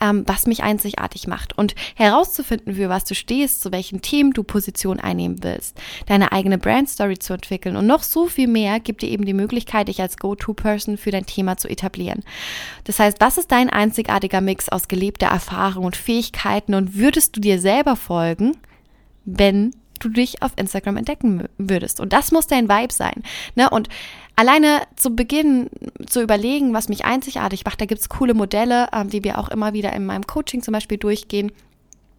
ähm, 0.00 0.24
was 0.26 0.46
mich 0.46 0.62
einzigartig 0.62 1.26
macht. 1.26 1.58
Und 1.58 1.74
herauszufinden, 1.94 2.74
für 2.74 2.88
was 2.88 3.04
du 3.04 3.14
stehst, 3.14 3.62
zu 3.62 3.72
welchen 3.72 4.00
Themen 4.00 4.32
du 4.32 4.44
Position 4.44 5.00
einnehmen 5.00 5.42
willst, 5.42 5.80
deine 6.06 6.32
eigene 6.32 6.58
Brandstory 6.58 7.18
zu 7.18 7.34
entwickeln 7.34 7.76
und 7.76 7.86
noch 7.86 8.02
so 8.02 8.26
viel 8.26 8.48
mehr 8.48 8.80
gibt 8.80 9.02
dir 9.02 9.08
eben 9.08 9.24
die 9.24 9.34
Möglichkeit, 9.34 9.88
dich 9.88 10.00
als 10.00 10.16
Go-To-Person 10.16 10.96
für 10.96 11.10
dein 11.10 11.26
Thema 11.26 11.56
zu 11.56 11.68
etablieren. 11.68 12.22
Das 12.84 12.98
heißt, 12.98 13.20
was 13.20 13.38
ist 13.38 13.50
dein 13.50 13.70
einzigartiger 13.70 14.40
Mix 14.40 14.68
aus 14.68 14.88
gelebter 14.88 15.28
Erfahrung 15.28 15.84
und 15.84 15.96
Fähigkeiten 15.96 16.74
und 16.74 16.96
würdest 16.96 17.36
du 17.36 17.40
dir 17.40 17.58
selber 17.58 17.96
folgen, 17.96 18.56
wenn 19.24 19.72
du 20.02 20.08
dich 20.08 20.42
auf 20.42 20.52
Instagram 20.56 20.96
entdecken 20.96 21.48
würdest. 21.58 22.00
Und 22.00 22.12
das 22.12 22.32
muss 22.32 22.46
dein 22.46 22.68
Vibe 22.68 22.92
sein. 22.92 23.22
Ne? 23.54 23.70
Und 23.70 23.88
alleine 24.36 24.82
zu 24.96 25.14
Beginn 25.14 25.68
zu 26.06 26.22
überlegen, 26.22 26.74
was 26.74 26.88
mich 26.88 27.04
einzigartig 27.04 27.64
macht, 27.64 27.80
da 27.80 27.86
gibt 27.86 28.00
es 28.00 28.08
coole 28.08 28.34
Modelle, 28.34 28.88
ähm, 28.92 29.08
die 29.08 29.24
wir 29.24 29.38
auch 29.38 29.48
immer 29.48 29.72
wieder 29.72 29.92
in 29.92 30.06
meinem 30.06 30.26
Coaching 30.26 30.62
zum 30.62 30.72
Beispiel 30.72 30.98
durchgehen 30.98 31.52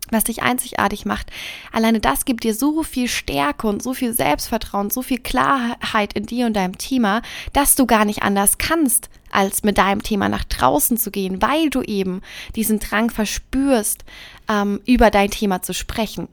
was 0.09 0.25
dich 0.25 0.43
einzigartig 0.43 1.05
macht. 1.05 1.31
Alleine 1.71 1.99
das 1.99 2.25
gibt 2.25 2.43
dir 2.43 2.53
so 2.53 2.83
viel 2.83 3.07
Stärke 3.07 3.67
und 3.67 3.81
so 3.81 3.93
viel 3.93 4.13
Selbstvertrauen, 4.13 4.89
so 4.89 5.01
viel 5.01 5.19
Klarheit 5.19 6.13
in 6.13 6.25
dir 6.25 6.45
und 6.45 6.53
deinem 6.53 6.77
Thema, 6.77 7.21
dass 7.53 7.75
du 7.75 7.85
gar 7.85 8.05
nicht 8.05 8.21
anders 8.21 8.57
kannst, 8.57 9.09
als 9.31 9.63
mit 9.63 9.77
deinem 9.77 10.03
Thema 10.03 10.29
nach 10.29 10.43
draußen 10.43 10.97
zu 10.97 11.09
gehen, 11.11 11.41
weil 11.41 11.69
du 11.69 11.81
eben 11.81 12.21
diesen 12.55 12.79
Drang 12.79 13.09
verspürst, 13.09 14.03
ähm, 14.49 14.79
über 14.85 15.09
dein 15.09 15.31
Thema 15.31 15.61
zu 15.61 15.73
sprechen. 15.73 16.27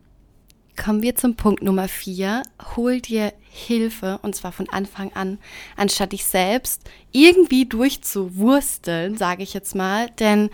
Kommen 0.82 1.02
wir 1.02 1.14
zum 1.14 1.37
Punkt 1.37 1.62
Nummer 1.62 1.88
vier. 1.88 2.42
Hol 2.75 3.02
dir 3.02 3.34
Hilfe 3.50 4.18
und 4.22 4.34
zwar 4.34 4.50
von 4.50 4.66
Anfang 4.70 5.12
an, 5.12 5.38
anstatt 5.76 6.12
dich 6.12 6.25
selbst 6.25 6.88
irgendwie 7.12 7.66
durchzuwursteln, 7.66 9.18
sage 9.18 9.42
ich 9.42 9.52
jetzt 9.52 9.75
mal. 9.75 10.08
Denn 10.18 10.49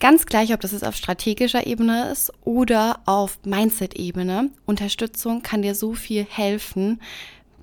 ganz 0.00 0.26
gleich, 0.26 0.52
ob 0.52 0.60
das 0.60 0.72
jetzt 0.72 0.84
auf 0.84 0.96
strategischer 0.96 1.66
Ebene 1.66 2.10
ist 2.10 2.30
oder 2.44 3.00
auf 3.06 3.38
Mindset-Ebene, 3.44 4.50
Unterstützung 4.66 5.40
kann 5.40 5.62
dir 5.62 5.74
so 5.74 5.94
viel 5.94 6.26
helfen, 6.28 7.00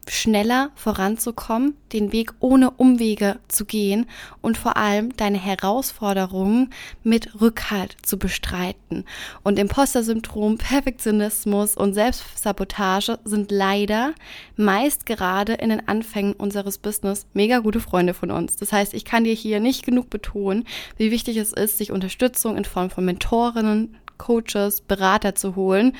schneller 0.09 0.71
voranzukommen, 0.75 1.75
den 1.93 2.11
Weg 2.11 2.33
ohne 2.39 2.71
Umwege 2.71 3.39
zu 3.47 3.65
gehen 3.65 4.05
und 4.41 4.57
vor 4.57 4.77
allem 4.77 5.15
deine 5.15 5.37
Herausforderungen 5.37 6.71
mit 7.03 7.39
Rückhalt 7.39 7.95
zu 8.01 8.17
bestreiten. 8.17 9.05
Und 9.43 9.59
Imposter-Syndrom, 9.59 10.57
Perfektionismus 10.57 11.75
und 11.75 11.93
Selbstsabotage 11.93 13.19
sind 13.23 13.51
leider 13.51 14.13
meist 14.55 15.05
gerade 15.05 15.53
in 15.53 15.69
den 15.69 15.87
Anfängen 15.87 16.33
unseres 16.33 16.77
Business 16.77 17.25
mega 17.33 17.59
gute 17.59 17.79
Freunde 17.79 18.13
von 18.13 18.31
uns. 18.31 18.55
Das 18.55 18.71
heißt, 18.71 18.93
ich 18.93 19.05
kann 19.05 19.23
dir 19.23 19.33
hier 19.33 19.59
nicht 19.59 19.85
genug 19.85 20.09
betonen, 20.09 20.65
wie 20.97 21.11
wichtig 21.11 21.37
es 21.37 21.53
ist, 21.53 21.77
sich 21.77 21.91
Unterstützung 21.91 22.57
in 22.57 22.65
Form 22.65 22.89
von 22.89 23.05
Mentorinnen, 23.05 23.95
Coaches, 24.19 24.81
Berater 24.81 25.33
zu 25.33 25.55
holen, 25.55 25.95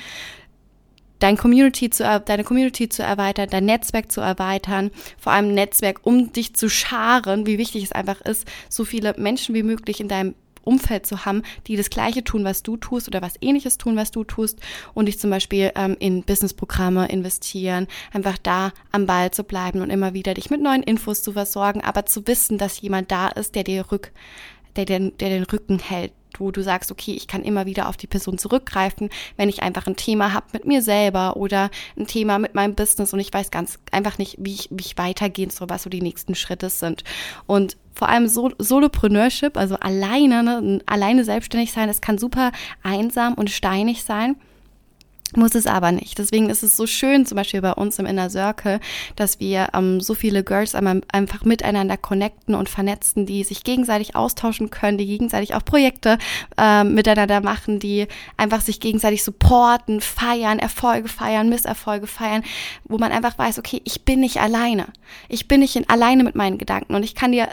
dein 1.20 1.36
Community 1.36 1.90
zu, 1.90 2.02
deine 2.26 2.44
Community 2.44 2.88
zu 2.88 3.02
erweitern, 3.02 3.48
dein 3.50 3.66
Netzwerk 3.66 4.10
zu 4.10 4.20
erweitern, 4.20 4.90
vor 5.18 5.32
allem 5.32 5.54
Netzwerk, 5.54 6.00
um 6.02 6.32
dich 6.32 6.54
zu 6.54 6.68
scharen, 6.68 7.46
wie 7.46 7.58
wichtig 7.58 7.84
es 7.84 7.92
einfach 7.92 8.20
ist, 8.22 8.46
so 8.68 8.84
viele 8.84 9.14
Menschen 9.16 9.54
wie 9.54 9.62
möglich 9.62 10.00
in 10.00 10.08
deinem 10.08 10.34
Umfeld 10.62 11.06
zu 11.06 11.24
haben, 11.24 11.42
die 11.66 11.76
das 11.76 11.90
Gleiche 11.90 12.22
tun, 12.22 12.44
was 12.44 12.62
du 12.62 12.76
tust 12.76 13.08
oder 13.08 13.22
was 13.22 13.34
Ähnliches 13.40 13.78
tun, 13.78 13.96
was 13.96 14.10
du 14.10 14.24
tust 14.24 14.58
und 14.94 15.06
dich 15.06 15.18
zum 15.18 15.30
Beispiel 15.30 15.72
ähm, 15.74 15.96
in 15.98 16.22
Businessprogramme 16.22 17.08
investieren, 17.08 17.86
einfach 18.12 18.38
da 18.38 18.72
am 18.92 19.06
Ball 19.06 19.30
zu 19.30 19.44
bleiben 19.44 19.80
und 19.80 19.90
immer 19.90 20.14
wieder 20.14 20.34
dich 20.34 20.50
mit 20.50 20.60
neuen 20.60 20.82
Infos 20.82 21.22
zu 21.22 21.32
versorgen, 21.32 21.80
aber 21.80 22.06
zu 22.06 22.26
wissen, 22.26 22.58
dass 22.58 22.80
jemand 22.80 23.10
da 23.10 23.28
ist, 23.28 23.54
der 23.54 23.64
dir 23.64 23.90
rück, 23.90 24.12
der, 24.76 24.84
der, 24.84 25.00
der 25.00 25.30
den 25.30 25.44
Rücken 25.44 25.78
hält, 25.78 26.12
wo 26.40 26.50
du 26.50 26.62
sagst, 26.62 26.90
okay, 26.90 27.12
ich 27.12 27.28
kann 27.28 27.42
immer 27.42 27.66
wieder 27.66 27.88
auf 27.88 27.96
die 27.96 28.06
Person 28.06 28.38
zurückgreifen, 28.38 29.10
wenn 29.36 29.48
ich 29.48 29.62
einfach 29.62 29.86
ein 29.86 29.96
Thema 29.96 30.32
habe 30.32 30.46
mit 30.52 30.66
mir 30.66 30.82
selber 30.82 31.36
oder 31.36 31.70
ein 31.96 32.06
Thema 32.06 32.38
mit 32.38 32.54
meinem 32.54 32.74
Business 32.74 33.12
und 33.12 33.20
ich 33.20 33.32
weiß 33.32 33.50
ganz 33.50 33.78
einfach 33.92 34.18
nicht, 34.18 34.36
wie 34.38 34.54
ich, 34.54 34.68
wie 34.70 34.84
ich 34.84 34.98
weitergehen 34.98 35.50
soll, 35.50 35.70
was 35.70 35.82
so 35.82 35.90
die 35.90 36.02
nächsten 36.02 36.34
Schritte 36.34 36.70
sind. 36.70 37.04
Und 37.46 37.76
vor 37.92 38.08
allem 38.08 38.28
Sol 38.28 38.54
Solopreneurship, 38.58 39.56
also 39.56 39.76
alleine, 39.76 40.42
ne, 40.42 40.80
alleine 40.86 41.24
selbstständig 41.24 41.72
sein, 41.72 41.88
das 41.88 42.00
kann 42.00 42.18
super 42.18 42.52
einsam 42.82 43.34
und 43.34 43.50
steinig 43.50 44.04
sein. 44.04 44.36
Muss 45.36 45.54
es 45.54 45.66
aber 45.66 45.92
nicht. 45.92 46.18
Deswegen 46.18 46.50
ist 46.50 46.64
es 46.64 46.76
so 46.76 46.86
schön, 46.86 47.24
zum 47.24 47.36
Beispiel 47.36 47.60
bei 47.60 47.72
uns 47.72 47.98
im 48.00 48.06
Inner 48.06 48.30
Circle, 48.30 48.80
dass 49.14 49.38
wir 49.38 49.68
ähm, 49.74 50.00
so 50.00 50.14
viele 50.14 50.42
Girls 50.42 50.74
einfach 50.74 51.44
miteinander 51.44 51.96
connecten 51.96 52.56
und 52.56 52.68
vernetzen, 52.68 53.26
die 53.26 53.44
sich 53.44 53.62
gegenseitig 53.62 54.16
austauschen 54.16 54.70
können, 54.70 54.98
die 54.98 55.06
gegenseitig 55.06 55.54
auch 55.54 55.64
Projekte 55.64 56.18
ähm, 56.58 56.94
miteinander 56.94 57.40
machen, 57.40 57.78
die 57.78 58.08
einfach 58.36 58.60
sich 58.60 58.80
gegenseitig 58.80 59.22
supporten, 59.22 60.00
feiern, 60.00 60.58
Erfolge 60.58 61.08
feiern, 61.08 61.48
Misserfolge 61.48 62.08
feiern, 62.08 62.42
wo 62.84 62.98
man 62.98 63.12
einfach 63.12 63.38
weiß, 63.38 63.60
okay, 63.60 63.80
ich 63.84 64.04
bin 64.04 64.20
nicht 64.20 64.40
alleine. 64.40 64.86
Ich 65.28 65.46
bin 65.46 65.60
nicht 65.60 65.76
in, 65.76 65.88
alleine 65.88 66.24
mit 66.24 66.34
meinen 66.34 66.58
Gedanken 66.58 66.94
und 66.96 67.04
ich 67.04 67.14
kann 67.14 67.30
dir 67.30 67.48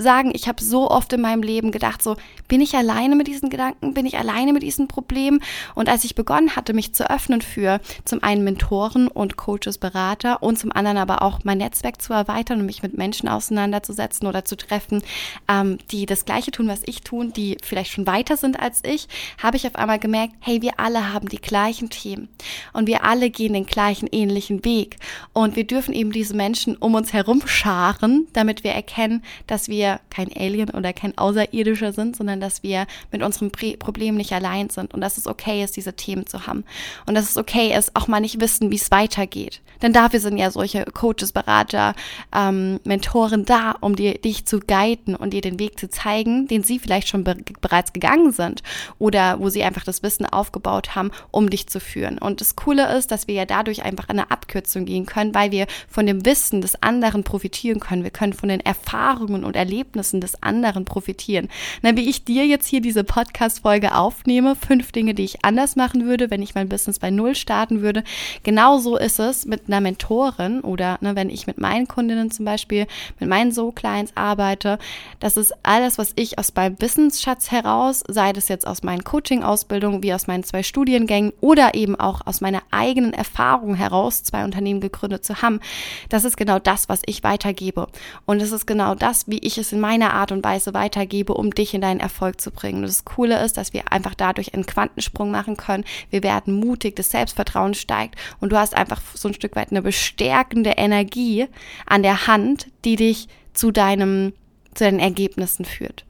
sagen, 0.00 0.30
ich 0.34 0.48
habe 0.48 0.62
so 0.62 0.90
oft 0.90 1.12
in 1.12 1.20
meinem 1.20 1.42
Leben 1.42 1.72
gedacht, 1.72 2.02
so 2.02 2.16
bin 2.46 2.60
ich 2.60 2.74
alleine 2.76 3.16
mit 3.16 3.26
diesen 3.26 3.50
Gedanken, 3.50 3.94
bin 3.94 4.06
ich 4.06 4.18
alleine 4.18 4.52
mit 4.52 4.62
diesen 4.62 4.88
Problemen. 4.88 5.40
Und 5.74 5.88
als 5.88 6.04
ich 6.04 6.14
begonnen 6.14 6.56
hatte, 6.56 6.72
mich 6.74 6.94
zu 6.94 7.10
öffnen 7.10 7.42
für 7.42 7.80
zum 8.04 8.22
einen 8.22 8.44
Mentoren 8.44 9.08
und 9.08 9.36
Coaches, 9.36 9.78
Berater 9.78 10.42
und 10.42 10.58
zum 10.58 10.72
anderen 10.72 10.96
aber 10.96 11.22
auch 11.22 11.40
mein 11.44 11.58
Netzwerk 11.58 12.00
zu 12.00 12.12
erweitern 12.12 12.60
und 12.60 12.66
mich 12.66 12.82
mit 12.82 12.96
Menschen 12.96 13.28
auseinanderzusetzen 13.28 14.26
oder 14.26 14.44
zu 14.44 14.56
treffen, 14.56 15.02
ähm, 15.48 15.78
die 15.90 16.06
das 16.06 16.24
Gleiche 16.24 16.50
tun, 16.50 16.68
was 16.68 16.82
ich 16.86 17.02
tun, 17.02 17.32
die 17.32 17.58
vielleicht 17.62 17.92
schon 17.92 18.06
weiter 18.06 18.36
sind 18.36 18.58
als 18.58 18.82
ich, 18.84 19.08
habe 19.42 19.56
ich 19.56 19.66
auf 19.66 19.76
einmal 19.76 19.98
gemerkt, 19.98 20.34
hey, 20.40 20.62
wir 20.62 20.78
alle 20.78 21.12
haben 21.12 21.28
die 21.28 21.40
gleichen 21.40 21.90
Themen 21.90 22.28
und 22.72 22.86
wir 22.86 23.04
alle 23.04 23.30
gehen 23.30 23.52
den 23.52 23.66
gleichen 23.66 24.08
ähnlichen 24.10 24.64
Weg 24.64 24.96
und 25.32 25.56
wir 25.56 25.66
dürfen 25.66 25.94
eben 25.94 26.12
diese 26.12 26.34
Menschen 26.34 26.76
um 26.76 26.94
uns 26.94 27.12
herum 27.12 27.42
scharen, 27.46 28.26
damit 28.32 28.64
wir 28.64 28.72
erkennen, 28.72 29.22
dass 29.46 29.68
wir 29.68 29.87
wir 29.88 30.00
kein 30.10 30.30
Alien 30.34 30.70
oder 30.70 30.92
kein 30.92 31.16
Außerirdischer 31.16 31.92
sind, 31.92 32.16
sondern 32.16 32.40
dass 32.40 32.62
wir 32.62 32.86
mit 33.10 33.22
unserem 33.22 33.50
Problem 33.50 34.16
nicht 34.16 34.32
allein 34.32 34.70
sind 34.70 34.92
und 34.94 35.00
dass 35.00 35.16
es 35.16 35.26
okay 35.26 35.64
ist, 35.64 35.76
diese 35.76 35.94
Themen 35.94 36.26
zu 36.26 36.46
haben. 36.46 36.64
Und 37.06 37.14
dass 37.14 37.30
es 37.30 37.36
okay 37.36 37.76
ist, 37.76 37.96
auch 37.96 38.08
mal 38.08 38.20
nicht 38.20 38.40
wissen, 38.40 38.70
wie 38.70 38.76
es 38.76 38.90
weitergeht. 38.90 39.60
Denn 39.80 39.92
dafür 39.92 40.18
sind 40.18 40.38
ja 40.38 40.50
solche 40.50 40.84
Coaches, 40.84 41.32
Berater, 41.32 41.94
ähm, 42.34 42.80
Mentoren 42.84 43.44
da, 43.44 43.76
um 43.80 43.94
dir, 43.94 44.14
dich 44.14 44.44
zu 44.44 44.58
guiden 44.58 45.14
und 45.14 45.32
dir 45.32 45.40
den 45.40 45.60
Weg 45.60 45.78
zu 45.78 45.88
zeigen, 45.88 46.48
den 46.48 46.64
sie 46.64 46.78
vielleicht 46.78 47.08
schon 47.08 47.24
be 47.24 47.36
bereits 47.60 47.92
gegangen 47.92 48.32
sind 48.32 48.62
oder 48.98 49.38
wo 49.38 49.48
sie 49.48 49.62
einfach 49.62 49.84
das 49.84 50.02
Wissen 50.02 50.26
aufgebaut 50.26 50.96
haben, 50.96 51.12
um 51.30 51.48
dich 51.48 51.68
zu 51.68 51.78
führen. 51.78 52.18
Und 52.18 52.40
das 52.40 52.56
Coole 52.56 52.92
ist, 52.96 53.12
dass 53.12 53.28
wir 53.28 53.34
ja 53.34 53.44
dadurch 53.44 53.84
einfach 53.84 54.08
eine 54.08 54.30
Abkürzung 54.32 54.84
gehen 54.84 55.06
können, 55.06 55.34
weil 55.34 55.52
wir 55.52 55.66
von 55.88 56.06
dem 56.06 56.24
Wissen 56.24 56.60
des 56.60 56.82
anderen 56.82 57.22
profitieren 57.22 57.78
können. 57.78 58.02
Wir 58.02 58.10
können 58.10 58.32
von 58.32 58.48
den 58.48 58.60
Erfahrungen 58.60 59.44
und 59.44 59.54
Erlebnissen 59.54 59.77
Erlebnissen 59.78 60.20
des 60.20 60.42
anderen 60.42 60.84
profitieren. 60.84 61.48
Na, 61.82 61.96
wie 61.96 62.08
ich 62.08 62.24
dir 62.24 62.44
jetzt 62.44 62.66
hier 62.66 62.80
diese 62.80 63.04
Podcast-Folge 63.04 63.94
aufnehme, 63.94 64.56
fünf 64.56 64.90
Dinge, 64.90 65.14
die 65.14 65.22
ich 65.22 65.44
anders 65.44 65.76
machen 65.76 66.04
würde, 66.04 66.30
wenn 66.30 66.42
ich 66.42 66.56
mein 66.56 66.68
Business 66.68 66.98
bei 66.98 67.10
Null 67.10 67.36
starten 67.36 67.80
würde. 67.80 68.02
Genauso 68.42 68.96
ist 68.96 69.20
es 69.20 69.46
mit 69.46 69.68
einer 69.68 69.80
Mentorin 69.80 70.62
oder 70.62 70.98
ne, 71.00 71.14
wenn 71.14 71.30
ich 71.30 71.46
mit 71.46 71.58
meinen 71.58 71.86
Kundinnen 71.86 72.32
zum 72.32 72.44
Beispiel, 72.44 72.88
mit 73.20 73.28
meinen 73.28 73.52
So-Clients 73.52 74.12
arbeite. 74.16 74.78
Das 75.20 75.36
ist 75.36 75.54
alles, 75.62 75.96
was 75.96 76.12
ich 76.16 76.38
aus 76.38 76.52
meinem 76.56 76.80
Wissensschatz 76.80 77.52
heraus, 77.52 78.02
sei 78.08 78.32
das 78.32 78.48
jetzt 78.48 78.66
aus 78.66 78.82
meinen 78.82 79.04
Coaching-Ausbildungen, 79.04 80.02
wie 80.02 80.12
aus 80.12 80.26
meinen 80.26 80.42
zwei 80.42 80.64
Studiengängen 80.64 81.32
oder 81.40 81.74
eben 81.74 81.94
auch 81.94 82.26
aus 82.26 82.40
meiner 82.40 82.62
eigenen 82.72 83.12
Erfahrung 83.12 83.76
heraus, 83.76 84.24
zwei 84.24 84.44
Unternehmen 84.44 84.80
gegründet 84.80 85.24
zu 85.24 85.40
haben. 85.40 85.60
Das 86.08 86.24
ist 86.24 86.36
genau 86.36 86.58
das, 86.58 86.88
was 86.88 87.02
ich 87.06 87.22
weitergebe. 87.22 87.86
Und 88.26 88.42
es 88.42 88.50
ist 88.50 88.66
genau 88.66 88.96
das, 88.96 89.28
wie 89.28 89.38
ich 89.38 89.56
es 89.58 89.67
es 89.68 89.72
in 89.72 89.80
meiner 89.80 90.14
Art 90.14 90.32
und 90.32 90.44
Weise 90.44 90.74
weitergebe, 90.74 91.34
um 91.34 91.50
dich 91.54 91.74
in 91.74 91.80
deinen 91.80 92.00
Erfolg 92.00 92.40
zu 92.40 92.50
bringen. 92.50 92.78
Und 92.78 92.88
das 92.88 93.04
Coole 93.04 93.42
ist, 93.44 93.56
dass 93.56 93.72
wir 93.72 93.92
einfach 93.92 94.14
dadurch 94.14 94.54
einen 94.54 94.66
Quantensprung 94.66 95.30
machen 95.30 95.56
können. 95.56 95.84
Wir 96.10 96.22
werden 96.22 96.54
mutig, 96.54 96.96
das 96.96 97.10
Selbstvertrauen 97.10 97.74
steigt 97.74 98.16
und 98.40 98.50
du 98.50 98.56
hast 98.56 98.74
einfach 98.74 99.00
so 99.14 99.28
ein 99.28 99.34
Stück 99.34 99.56
weit 99.56 99.70
eine 99.70 99.82
bestärkende 99.82 100.70
Energie 100.70 101.46
an 101.86 102.02
der 102.02 102.26
Hand, 102.26 102.66
die 102.84 102.96
dich 102.96 103.28
zu 103.52 103.70
deinem, 103.70 104.32
zu 104.74 104.84
deinen 104.84 105.00
Ergebnissen 105.00 105.64
führt. 105.64 106.04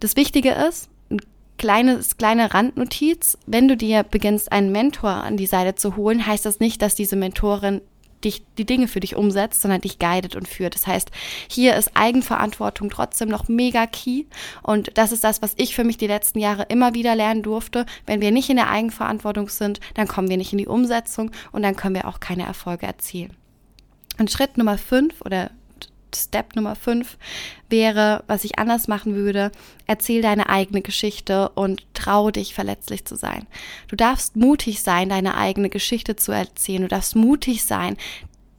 Das 0.00 0.16
Wichtige 0.16 0.52
ist, 0.52 0.88
kleines, 1.58 2.16
kleine 2.16 2.54
Randnotiz, 2.54 3.36
wenn 3.46 3.68
du 3.68 3.76
dir 3.76 4.04
beginnst, 4.04 4.52
einen 4.52 4.72
Mentor 4.72 5.10
an 5.10 5.36
die 5.36 5.46
Seite 5.46 5.74
zu 5.74 5.96
holen, 5.96 6.26
heißt 6.26 6.46
das 6.46 6.60
nicht, 6.60 6.80
dass 6.80 6.94
diese 6.94 7.16
Mentorin 7.16 7.82
dich, 8.24 8.42
die 8.56 8.66
Dinge 8.66 8.88
für 8.88 9.00
dich 9.00 9.16
umsetzt, 9.16 9.62
sondern 9.62 9.80
dich 9.80 9.98
guidet 9.98 10.36
und 10.36 10.48
führt. 10.48 10.74
Das 10.74 10.86
heißt, 10.86 11.10
hier 11.48 11.76
ist 11.76 11.92
Eigenverantwortung 11.94 12.90
trotzdem 12.90 13.28
noch 13.28 13.48
mega 13.48 13.86
key. 13.86 14.24
Und 14.62 14.96
das 14.96 15.12
ist 15.12 15.24
das, 15.24 15.42
was 15.42 15.54
ich 15.56 15.74
für 15.74 15.84
mich 15.84 15.98
die 15.98 16.06
letzten 16.06 16.38
Jahre 16.38 16.64
immer 16.68 16.94
wieder 16.94 17.14
lernen 17.14 17.42
durfte. 17.42 17.86
Wenn 18.06 18.20
wir 18.20 18.30
nicht 18.30 18.50
in 18.50 18.56
der 18.56 18.70
Eigenverantwortung 18.70 19.48
sind, 19.48 19.80
dann 19.94 20.08
kommen 20.08 20.28
wir 20.28 20.36
nicht 20.36 20.52
in 20.52 20.58
die 20.58 20.66
Umsetzung 20.66 21.30
und 21.52 21.62
dann 21.62 21.76
können 21.76 21.94
wir 21.94 22.08
auch 22.08 22.20
keine 22.20 22.44
Erfolge 22.44 22.86
erzielen. 22.86 23.36
Und 24.18 24.30
Schritt 24.30 24.58
Nummer 24.58 24.78
fünf 24.78 25.20
oder 25.20 25.50
Step 26.14 26.56
Nummer 26.56 26.74
5 26.74 27.16
wäre, 27.68 28.24
was 28.26 28.44
ich 28.44 28.58
anders 28.58 28.88
machen 28.88 29.14
würde, 29.14 29.52
erzähl 29.86 30.22
deine 30.22 30.48
eigene 30.48 30.82
Geschichte 30.82 31.50
und 31.50 31.86
trau 31.94 32.30
dich, 32.30 32.54
verletzlich 32.54 33.04
zu 33.04 33.16
sein. 33.16 33.46
Du 33.88 33.96
darfst 33.96 34.36
mutig 34.36 34.82
sein, 34.82 35.08
deine 35.08 35.36
eigene 35.36 35.68
Geschichte 35.68 36.16
zu 36.16 36.32
erzählen. 36.32 36.82
Du 36.82 36.88
darfst 36.88 37.16
mutig 37.16 37.64
sein, 37.64 37.96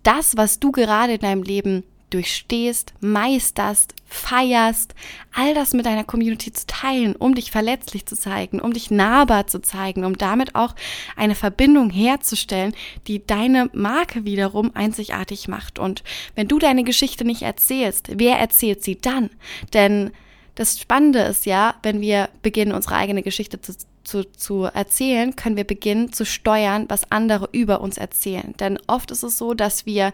das, 0.03 0.37
was 0.37 0.59
du 0.59 0.71
gerade 0.71 1.13
in 1.13 1.19
deinem 1.19 1.43
Leben 1.43 1.83
durchstehst, 2.09 2.93
meisterst, 2.99 3.93
feierst, 4.05 4.95
all 5.33 5.53
das 5.53 5.73
mit 5.73 5.85
deiner 5.85 6.03
Community 6.03 6.51
zu 6.51 6.65
teilen, 6.67 7.15
um 7.15 7.35
dich 7.35 7.51
verletzlich 7.51 8.05
zu 8.05 8.15
zeigen, 8.15 8.59
um 8.59 8.73
dich 8.73 8.91
nahbar 8.91 9.47
zu 9.47 9.61
zeigen, 9.61 10.03
um 10.03 10.17
damit 10.17 10.55
auch 10.55 10.75
eine 11.15 11.35
Verbindung 11.35 11.89
herzustellen, 11.89 12.73
die 13.07 13.25
deine 13.25 13.69
Marke 13.73 14.25
wiederum 14.25 14.71
einzigartig 14.73 15.47
macht. 15.47 15.79
Und 15.79 16.03
wenn 16.35 16.47
du 16.47 16.59
deine 16.59 16.83
Geschichte 16.83 17.25
nicht 17.25 17.43
erzählst, 17.43 18.09
wer 18.15 18.37
erzählt 18.37 18.83
sie 18.83 18.97
dann? 18.97 19.29
Denn 19.73 20.11
das 20.55 20.79
Spannende 20.79 21.19
ist 21.19 21.45
ja, 21.45 21.75
wenn 21.83 22.01
wir 22.01 22.29
beginnen, 22.41 22.73
unsere 22.73 22.95
eigene 22.95 23.23
Geschichte 23.23 23.61
zu, 23.61 23.75
zu, 24.03 24.25
zu 24.25 24.63
erzählen, 24.63 25.35
können 25.35 25.55
wir 25.55 25.63
beginnen 25.63 26.11
zu 26.11 26.25
steuern, 26.25 26.85
was 26.89 27.11
andere 27.11 27.47
über 27.51 27.79
uns 27.79 27.97
erzählen. 27.97 28.53
Denn 28.59 28.79
oft 28.87 29.11
ist 29.11 29.23
es 29.23 29.37
so, 29.37 29.53
dass 29.53 29.85
wir 29.85 30.11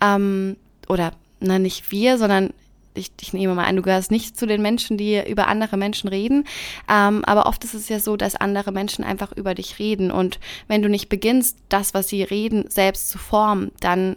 ähm, 0.00 0.56
oder 0.88 1.12
na 1.42 1.58
nicht 1.58 1.90
wir, 1.90 2.18
sondern 2.18 2.50
ich, 2.94 3.10
ich 3.20 3.32
nehme 3.32 3.54
mal 3.54 3.64
an, 3.64 3.76
du 3.76 3.82
gehörst 3.82 4.10
nicht 4.10 4.36
zu 4.36 4.46
den 4.46 4.62
Menschen, 4.62 4.96
die 4.96 5.22
über 5.26 5.48
andere 5.48 5.76
Menschen 5.76 6.08
reden. 6.08 6.44
Ähm, 6.90 7.24
aber 7.24 7.46
oft 7.46 7.64
ist 7.64 7.74
es 7.74 7.88
ja 7.88 7.98
so, 7.98 8.16
dass 8.16 8.36
andere 8.36 8.72
Menschen 8.72 9.04
einfach 9.04 9.32
über 9.32 9.54
dich 9.54 9.78
reden. 9.78 10.10
Und 10.10 10.38
wenn 10.68 10.82
du 10.82 10.88
nicht 10.88 11.08
beginnst, 11.08 11.56
das, 11.68 11.94
was 11.94 12.08
sie 12.08 12.22
reden, 12.22 12.66
selbst 12.68 13.08
zu 13.08 13.18
formen, 13.18 13.72
dann 13.80 14.16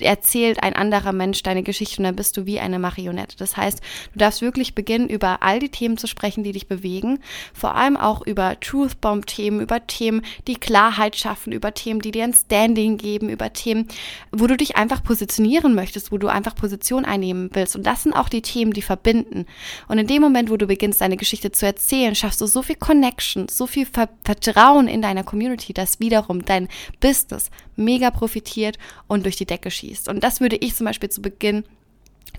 erzählt 0.00 0.62
ein 0.62 0.74
anderer 0.74 1.12
Mensch 1.12 1.42
deine 1.42 1.62
Geschichte 1.62 1.98
und 1.98 2.04
dann 2.04 2.16
bist 2.16 2.36
du 2.36 2.46
wie 2.46 2.60
eine 2.60 2.78
Marionette. 2.78 3.36
Das 3.38 3.56
heißt, 3.56 3.80
du 4.12 4.18
darfst 4.18 4.42
wirklich 4.42 4.74
beginnen, 4.74 5.08
über 5.08 5.42
all 5.42 5.58
die 5.58 5.68
Themen 5.68 5.96
zu 5.96 6.06
sprechen, 6.06 6.44
die 6.44 6.52
dich 6.52 6.68
bewegen, 6.68 7.18
vor 7.52 7.74
allem 7.74 7.96
auch 7.96 8.26
über 8.26 8.58
Truth-Bomb-Themen, 8.60 9.60
über 9.60 9.86
Themen, 9.86 10.22
die 10.46 10.54
Klarheit 10.54 11.16
schaffen, 11.16 11.52
über 11.52 11.74
Themen, 11.74 12.00
die 12.00 12.12
dir 12.12 12.24
ein 12.24 12.34
Standing 12.34 12.96
geben, 12.96 13.28
über 13.28 13.52
Themen, 13.52 13.88
wo 14.32 14.46
du 14.46 14.56
dich 14.56 14.76
einfach 14.76 15.02
positionieren 15.02 15.74
möchtest, 15.74 16.12
wo 16.12 16.18
du 16.18 16.28
einfach 16.28 16.54
Position 16.54 17.04
einnehmen 17.04 17.50
willst. 17.52 17.76
Und 17.76 17.84
das 17.84 18.02
sind 18.04 18.14
auch 18.14 18.28
die 18.28 18.42
Themen, 18.42 18.72
die 18.72 18.82
verbinden. 18.82 19.46
Und 19.88 19.98
in 19.98 20.06
dem 20.06 20.22
Moment, 20.22 20.50
wo 20.50 20.56
du 20.56 20.66
beginnst, 20.66 21.00
deine 21.00 21.16
Geschichte 21.16 21.52
zu 21.52 21.66
erzählen, 21.66 22.14
schaffst 22.14 22.40
du 22.40 22.46
so 22.46 22.62
viel 22.62 22.76
Connection, 22.76 23.48
so 23.48 23.66
viel 23.66 23.86
Ver 23.86 24.08
Vertrauen 24.24 24.86
in 24.86 25.02
deiner 25.02 25.24
Community, 25.24 25.72
dass 25.72 26.00
wiederum 26.00 26.44
dein 26.44 26.68
Business 27.00 27.50
mega 27.76 28.10
profitiert 28.10 28.78
und 29.08 29.24
durch 29.24 29.36
die 29.36 29.46
Decke 29.46 29.70
schießt. 29.80 30.08
Und 30.08 30.22
das 30.22 30.40
würde 30.40 30.56
ich 30.56 30.74
zum 30.74 30.86
Beispiel 30.86 31.08
zu 31.08 31.22
Beginn 31.22 31.64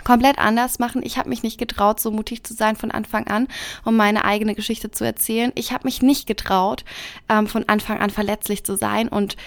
komplett 0.03 0.37
anders 0.37 0.79
machen. 0.79 1.01
Ich 1.03 1.17
habe 1.17 1.29
mich 1.29 1.43
nicht 1.43 1.57
getraut, 1.57 1.99
so 1.99 2.11
mutig 2.11 2.43
zu 2.43 2.53
sein 2.53 2.75
von 2.75 2.91
Anfang 2.91 3.27
an, 3.27 3.47
um 3.83 3.95
meine 3.95 4.25
eigene 4.25 4.55
Geschichte 4.55 4.91
zu 4.91 5.03
erzählen. 5.03 5.51
Ich 5.55 5.71
habe 5.71 5.85
mich 5.85 6.01
nicht 6.01 6.27
getraut, 6.27 6.85
ähm, 7.29 7.47
von 7.47 7.67
Anfang 7.67 7.99
an 7.99 8.09
verletzlich 8.09 8.63
zu 8.63 8.75
sein. 8.75 9.07
Und 9.07 9.37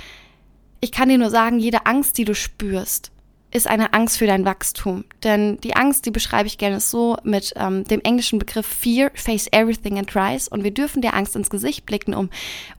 ich 0.80 0.92
kann 0.92 1.08
dir 1.08 1.18
nur 1.18 1.30
sagen, 1.30 1.58
jede 1.58 1.86
Angst, 1.86 2.18
die 2.18 2.24
du 2.24 2.34
spürst, 2.34 3.10
ist 3.50 3.68
eine 3.68 3.94
Angst 3.94 4.18
für 4.18 4.26
dein 4.26 4.44
Wachstum. 4.44 5.04
Denn 5.22 5.60
die 5.60 5.76
Angst, 5.76 6.06
die 6.06 6.10
beschreibe 6.10 6.48
ich 6.48 6.58
gerne 6.58 6.80
so 6.80 7.16
mit 7.22 7.52
ähm, 7.56 7.84
dem 7.84 8.00
englischen 8.00 8.40
Begriff 8.40 8.66
Fear, 8.66 9.12
face 9.14 9.46
everything 9.52 9.96
and 9.96 10.14
rise. 10.16 10.50
Und 10.50 10.64
wir 10.64 10.72
dürfen 10.72 11.02
der 11.02 11.14
Angst 11.14 11.36
ins 11.36 11.50
Gesicht 11.50 11.86
blicken, 11.86 12.14
um 12.14 12.30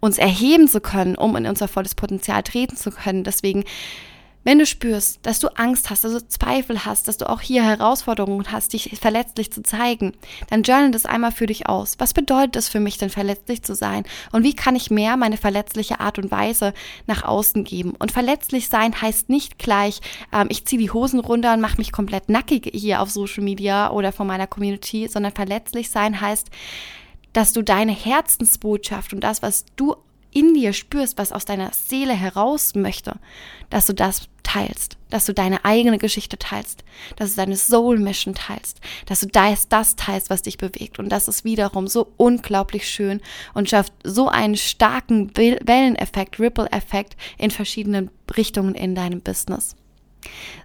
uns 0.01 0.17
erheben 0.17 0.67
zu 0.67 0.81
können, 0.81 1.15
um 1.15 1.35
in 1.37 1.47
unser 1.47 1.69
volles 1.69 1.95
Potenzial 1.95 2.43
treten 2.43 2.75
zu 2.75 2.91
können. 2.91 3.23
Deswegen 3.23 3.63
wenn 4.45 4.59
du 4.59 4.65
spürst, 4.67 5.19
dass 5.23 5.39
du 5.39 5.47
Angst 5.57 5.89
hast, 5.89 6.03
du 6.03 6.25
Zweifel 6.27 6.85
hast, 6.85 7.07
dass 7.07 7.17
du 7.17 7.27
auch 7.27 7.41
hier 7.41 7.63
Herausforderungen 7.63 8.51
hast, 8.51 8.73
dich 8.73 8.97
verletzlich 9.01 9.51
zu 9.51 9.63
zeigen, 9.63 10.13
dann 10.49 10.61
journal 10.61 10.91
das 10.91 11.07
einmal 11.07 11.31
für 11.31 11.47
dich 11.47 11.67
aus. 11.67 11.95
Was 11.97 12.13
bedeutet 12.13 12.55
es 12.55 12.69
für 12.69 12.79
mich 12.79 12.99
denn, 12.99 13.09
verletzlich 13.09 13.63
zu 13.63 13.73
sein? 13.73 14.03
Und 14.31 14.43
wie 14.43 14.55
kann 14.55 14.75
ich 14.75 14.91
mehr 14.91 15.17
meine 15.17 15.37
verletzliche 15.37 15.99
Art 15.99 16.19
und 16.19 16.29
Weise 16.29 16.73
nach 17.07 17.23
außen 17.23 17.63
geben? 17.63 17.95
Und 17.97 18.11
verletzlich 18.11 18.69
sein 18.69 19.01
heißt 19.01 19.29
nicht 19.29 19.57
gleich, 19.57 19.99
ähm, 20.31 20.47
ich 20.49 20.65
ziehe 20.65 20.79
die 20.79 20.91
Hosen 20.91 21.19
runter 21.19 21.53
und 21.53 21.61
mache 21.61 21.77
mich 21.77 21.91
komplett 21.91 22.29
nackig 22.29 22.69
hier 22.71 23.01
auf 23.01 23.09
Social 23.09 23.43
Media 23.43 23.89
oder 23.89 24.11
von 24.11 24.27
meiner 24.27 24.47
Community, 24.47 25.07
sondern 25.07 25.33
verletzlich 25.33 25.89
sein 25.89 26.21
heißt, 26.21 26.51
dass 27.33 27.51
du 27.51 27.63
deine 27.63 27.93
Herzensbotschaft 27.93 29.11
und 29.11 29.21
das, 29.21 29.41
was 29.41 29.65
du 29.75 29.95
in 30.31 30.53
dir 30.53 30.73
spürst, 30.73 31.17
was 31.17 31.31
aus 31.31 31.45
deiner 31.45 31.71
Seele 31.73 32.13
heraus 32.13 32.75
möchte, 32.75 33.17
dass 33.69 33.87
du 33.87 33.93
das 33.93 34.27
teilst, 34.45 34.97
dass 35.09 35.25
du 35.25 35.33
deine 35.33 35.65
eigene 35.65 35.97
Geschichte 35.97 36.37
teilst, 36.37 36.85
dass 37.17 37.31
du 37.31 37.37
deine 37.37 37.57
Soul 37.57 37.99
Mission 37.99 38.35
teilst, 38.35 38.79
dass 39.07 39.19
du 39.19 39.27
das, 39.27 39.67
das 39.67 39.95
teilst, 39.95 40.29
was 40.29 40.43
dich 40.43 40.57
bewegt. 40.57 40.99
Und 40.99 41.09
das 41.09 41.27
ist 41.27 41.43
wiederum 41.43 41.87
so 41.87 42.13
unglaublich 42.15 42.87
schön 42.87 43.21
und 43.53 43.69
schafft 43.69 43.91
so 44.03 44.29
einen 44.29 44.55
starken 44.55 45.35
Welleneffekt, 45.35 46.39
Ripple-Effekt 46.39 47.17
in 47.37 47.51
verschiedenen 47.51 48.11
Richtungen 48.37 48.75
in 48.75 48.95
deinem 48.95 49.21
Business. 49.21 49.75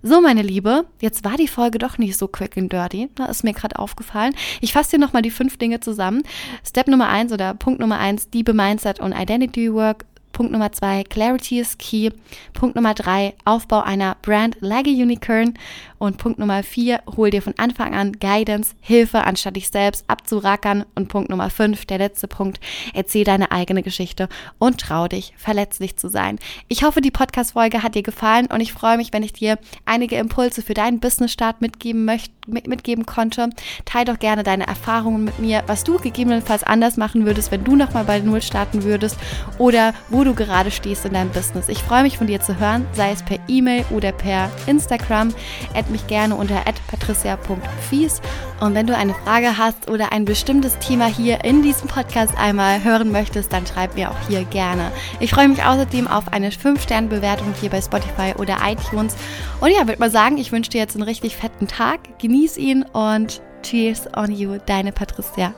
So, 0.02 0.20
meine 0.20 0.42
Liebe, 0.42 0.86
jetzt 1.00 1.24
war 1.24 1.36
die 1.36 1.48
Folge 1.48 1.78
doch 1.78 1.98
nicht 1.98 2.16
so 2.16 2.28
quick 2.28 2.56
and 2.56 2.72
dirty. 2.72 3.10
Da 3.14 3.26
ist 3.26 3.44
mir 3.44 3.52
gerade 3.52 3.78
aufgefallen. 3.78 4.34
Ich 4.60 4.72
fasse 4.72 4.92
dir 4.92 4.98
nochmal 4.98 5.22
die 5.22 5.30
fünf 5.30 5.58
Dinge 5.58 5.80
zusammen. 5.80 6.22
Step 6.66 6.88
Nummer 6.88 7.08
eins 7.08 7.32
oder 7.32 7.52
Punkt 7.54 7.80
Nummer 7.80 7.98
eins, 7.98 8.28
Liebe, 8.32 8.54
Mindset 8.54 9.00
und 9.00 9.12
Identity 9.12 9.72
Work. 9.72 10.06
Punkt 10.40 10.52
Nummer 10.52 10.72
zwei, 10.72 11.04
Clarity 11.04 11.60
is 11.60 11.76
key. 11.76 12.08
Punkt 12.54 12.74
Nummer 12.74 12.94
drei, 12.94 13.34
Aufbau 13.44 13.82
einer 13.82 14.16
Brand 14.22 14.56
a 14.62 14.80
Unicorn. 14.86 15.52
Und 15.98 16.16
Punkt 16.16 16.38
Nummer 16.38 16.62
vier, 16.62 17.02
hol 17.14 17.28
dir 17.28 17.42
von 17.42 17.52
Anfang 17.58 17.94
an 17.94 18.12
Guidance, 18.12 18.74
Hilfe, 18.80 19.24
anstatt 19.24 19.56
dich 19.56 19.68
selbst 19.68 20.06
abzurackern. 20.08 20.86
Und 20.94 21.08
Punkt 21.08 21.28
Nummer 21.28 21.50
fünf, 21.50 21.84
der 21.84 21.98
letzte 21.98 22.26
Punkt, 22.26 22.58
erzähl 22.94 23.24
deine 23.24 23.52
eigene 23.52 23.82
Geschichte 23.82 24.30
und 24.58 24.80
trau 24.80 25.08
dich, 25.08 25.34
verletzlich 25.36 25.98
zu 25.98 26.08
sein. 26.08 26.38
Ich 26.68 26.84
hoffe, 26.84 27.02
die 27.02 27.10
Podcast-Folge 27.10 27.82
hat 27.82 27.94
dir 27.94 28.02
gefallen 28.02 28.46
und 28.46 28.62
ich 28.62 28.72
freue 28.72 28.96
mich, 28.96 29.12
wenn 29.12 29.22
ich 29.22 29.34
dir 29.34 29.58
einige 29.84 30.16
Impulse 30.16 30.62
für 30.62 30.72
deinen 30.72 31.00
Business-Start 31.00 31.60
mitgeben 31.60 32.06
möchte, 32.06 32.32
mitgeben 32.52 33.06
konnte. 33.06 33.50
Teil 33.84 34.04
doch 34.04 34.18
gerne 34.18 34.42
deine 34.42 34.66
Erfahrungen 34.66 35.24
mit 35.24 35.38
mir, 35.38 35.62
was 35.66 35.84
du 35.84 35.98
gegebenenfalls 35.98 36.62
anders 36.62 36.96
machen 36.96 37.26
würdest, 37.26 37.50
wenn 37.50 37.64
du 37.64 37.76
nochmal 37.76 38.04
bei 38.04 38.20
Null 38.20 38.42
starten 38.42 38.84
würdest 38.84 39.16
oder 39.58 39.94
wo 40.08 40.24
du 40.24 40.34
gerade 40.34 40.70
stehst 40.70 41.04
in 41.04 41.12
deinem 41.12 41.30
Business. 41.30 41.68
Ich 41.68 41.82
freue 41.82 42.02
mich 42.02 42.18
von 42.18 42.26
dir 42.26 42.40
zu 42.40 42.58
hören, 42.58 42.86
sei 42.92 43.12
es 43.12 43.22
per 43.22 43.38
E-Mail 43.48 43.84
oder 43.90 44.12
per 44.12 44.50
Instagram. 44.66 45.34
At 45.74 45.90
mich 45.90 46.06
gerne 46.06 46.34
unter 46.34 46.62
patricia.fies. 46.88 48.20
Und 48.60 48.74
wenn 48.74 48.86
du 48.86 48.94
eine 48.94 49.14
Frage 49.14 49.56
hast 49.56 49.88
oder 49.88 50.12
ein 50.12 50.26
bestimmtes 50.26 50.78
Thema 50.78 51.06
hier 51.06 51.44
in 51.44 51.62
diesem 51.62 51.88
Podcast 51.88 52.36
einmal 52.36 52.84
hören 52.84 53.10
möchtest, 53.10 53.52
dann 53.52 53.66
schreib 53.66 53.94
mir 53.94 54.10
auch 54.10 54.28
hier 54.28 54.44
gerne. 54.44 54.92
Ich 55.18 55.30
freue 55.30 55.48
mich 55.48 55.64
außerdem 55.64 56.06
auf 56.06 56.32
eine 56.32 56.50
5-Sterne-Bewertung 56.50 57.54
hier 57.58 57.70
bei 57.70 57.80
Spotify 57.80 58.34
oder 58.38 58.58
iTunes. 58.66 59.16
Und 59.60 59.70
ja, 59.70 59.86
würde 59.86 59.98
mal 59.98 60.10
sagen, 60.10 60.36
ich 60.36 60.52
wünsche 60.52 60.70
dir 60.70 60.78
jetzt 60.78 60.94
einen 60.94 61.04
richtig 61.04 61.36
fetten 61.36 61.68
Tag. 61.68 62.00
Genieß 62.40 62.56
ihn 62.56 62.84
und 62.94 63.42
cheers 63.62 64.08
on 64.16 64.32
you, 64.32 64.56
deine 64.64 64.92
Patricia. 64.92 65.52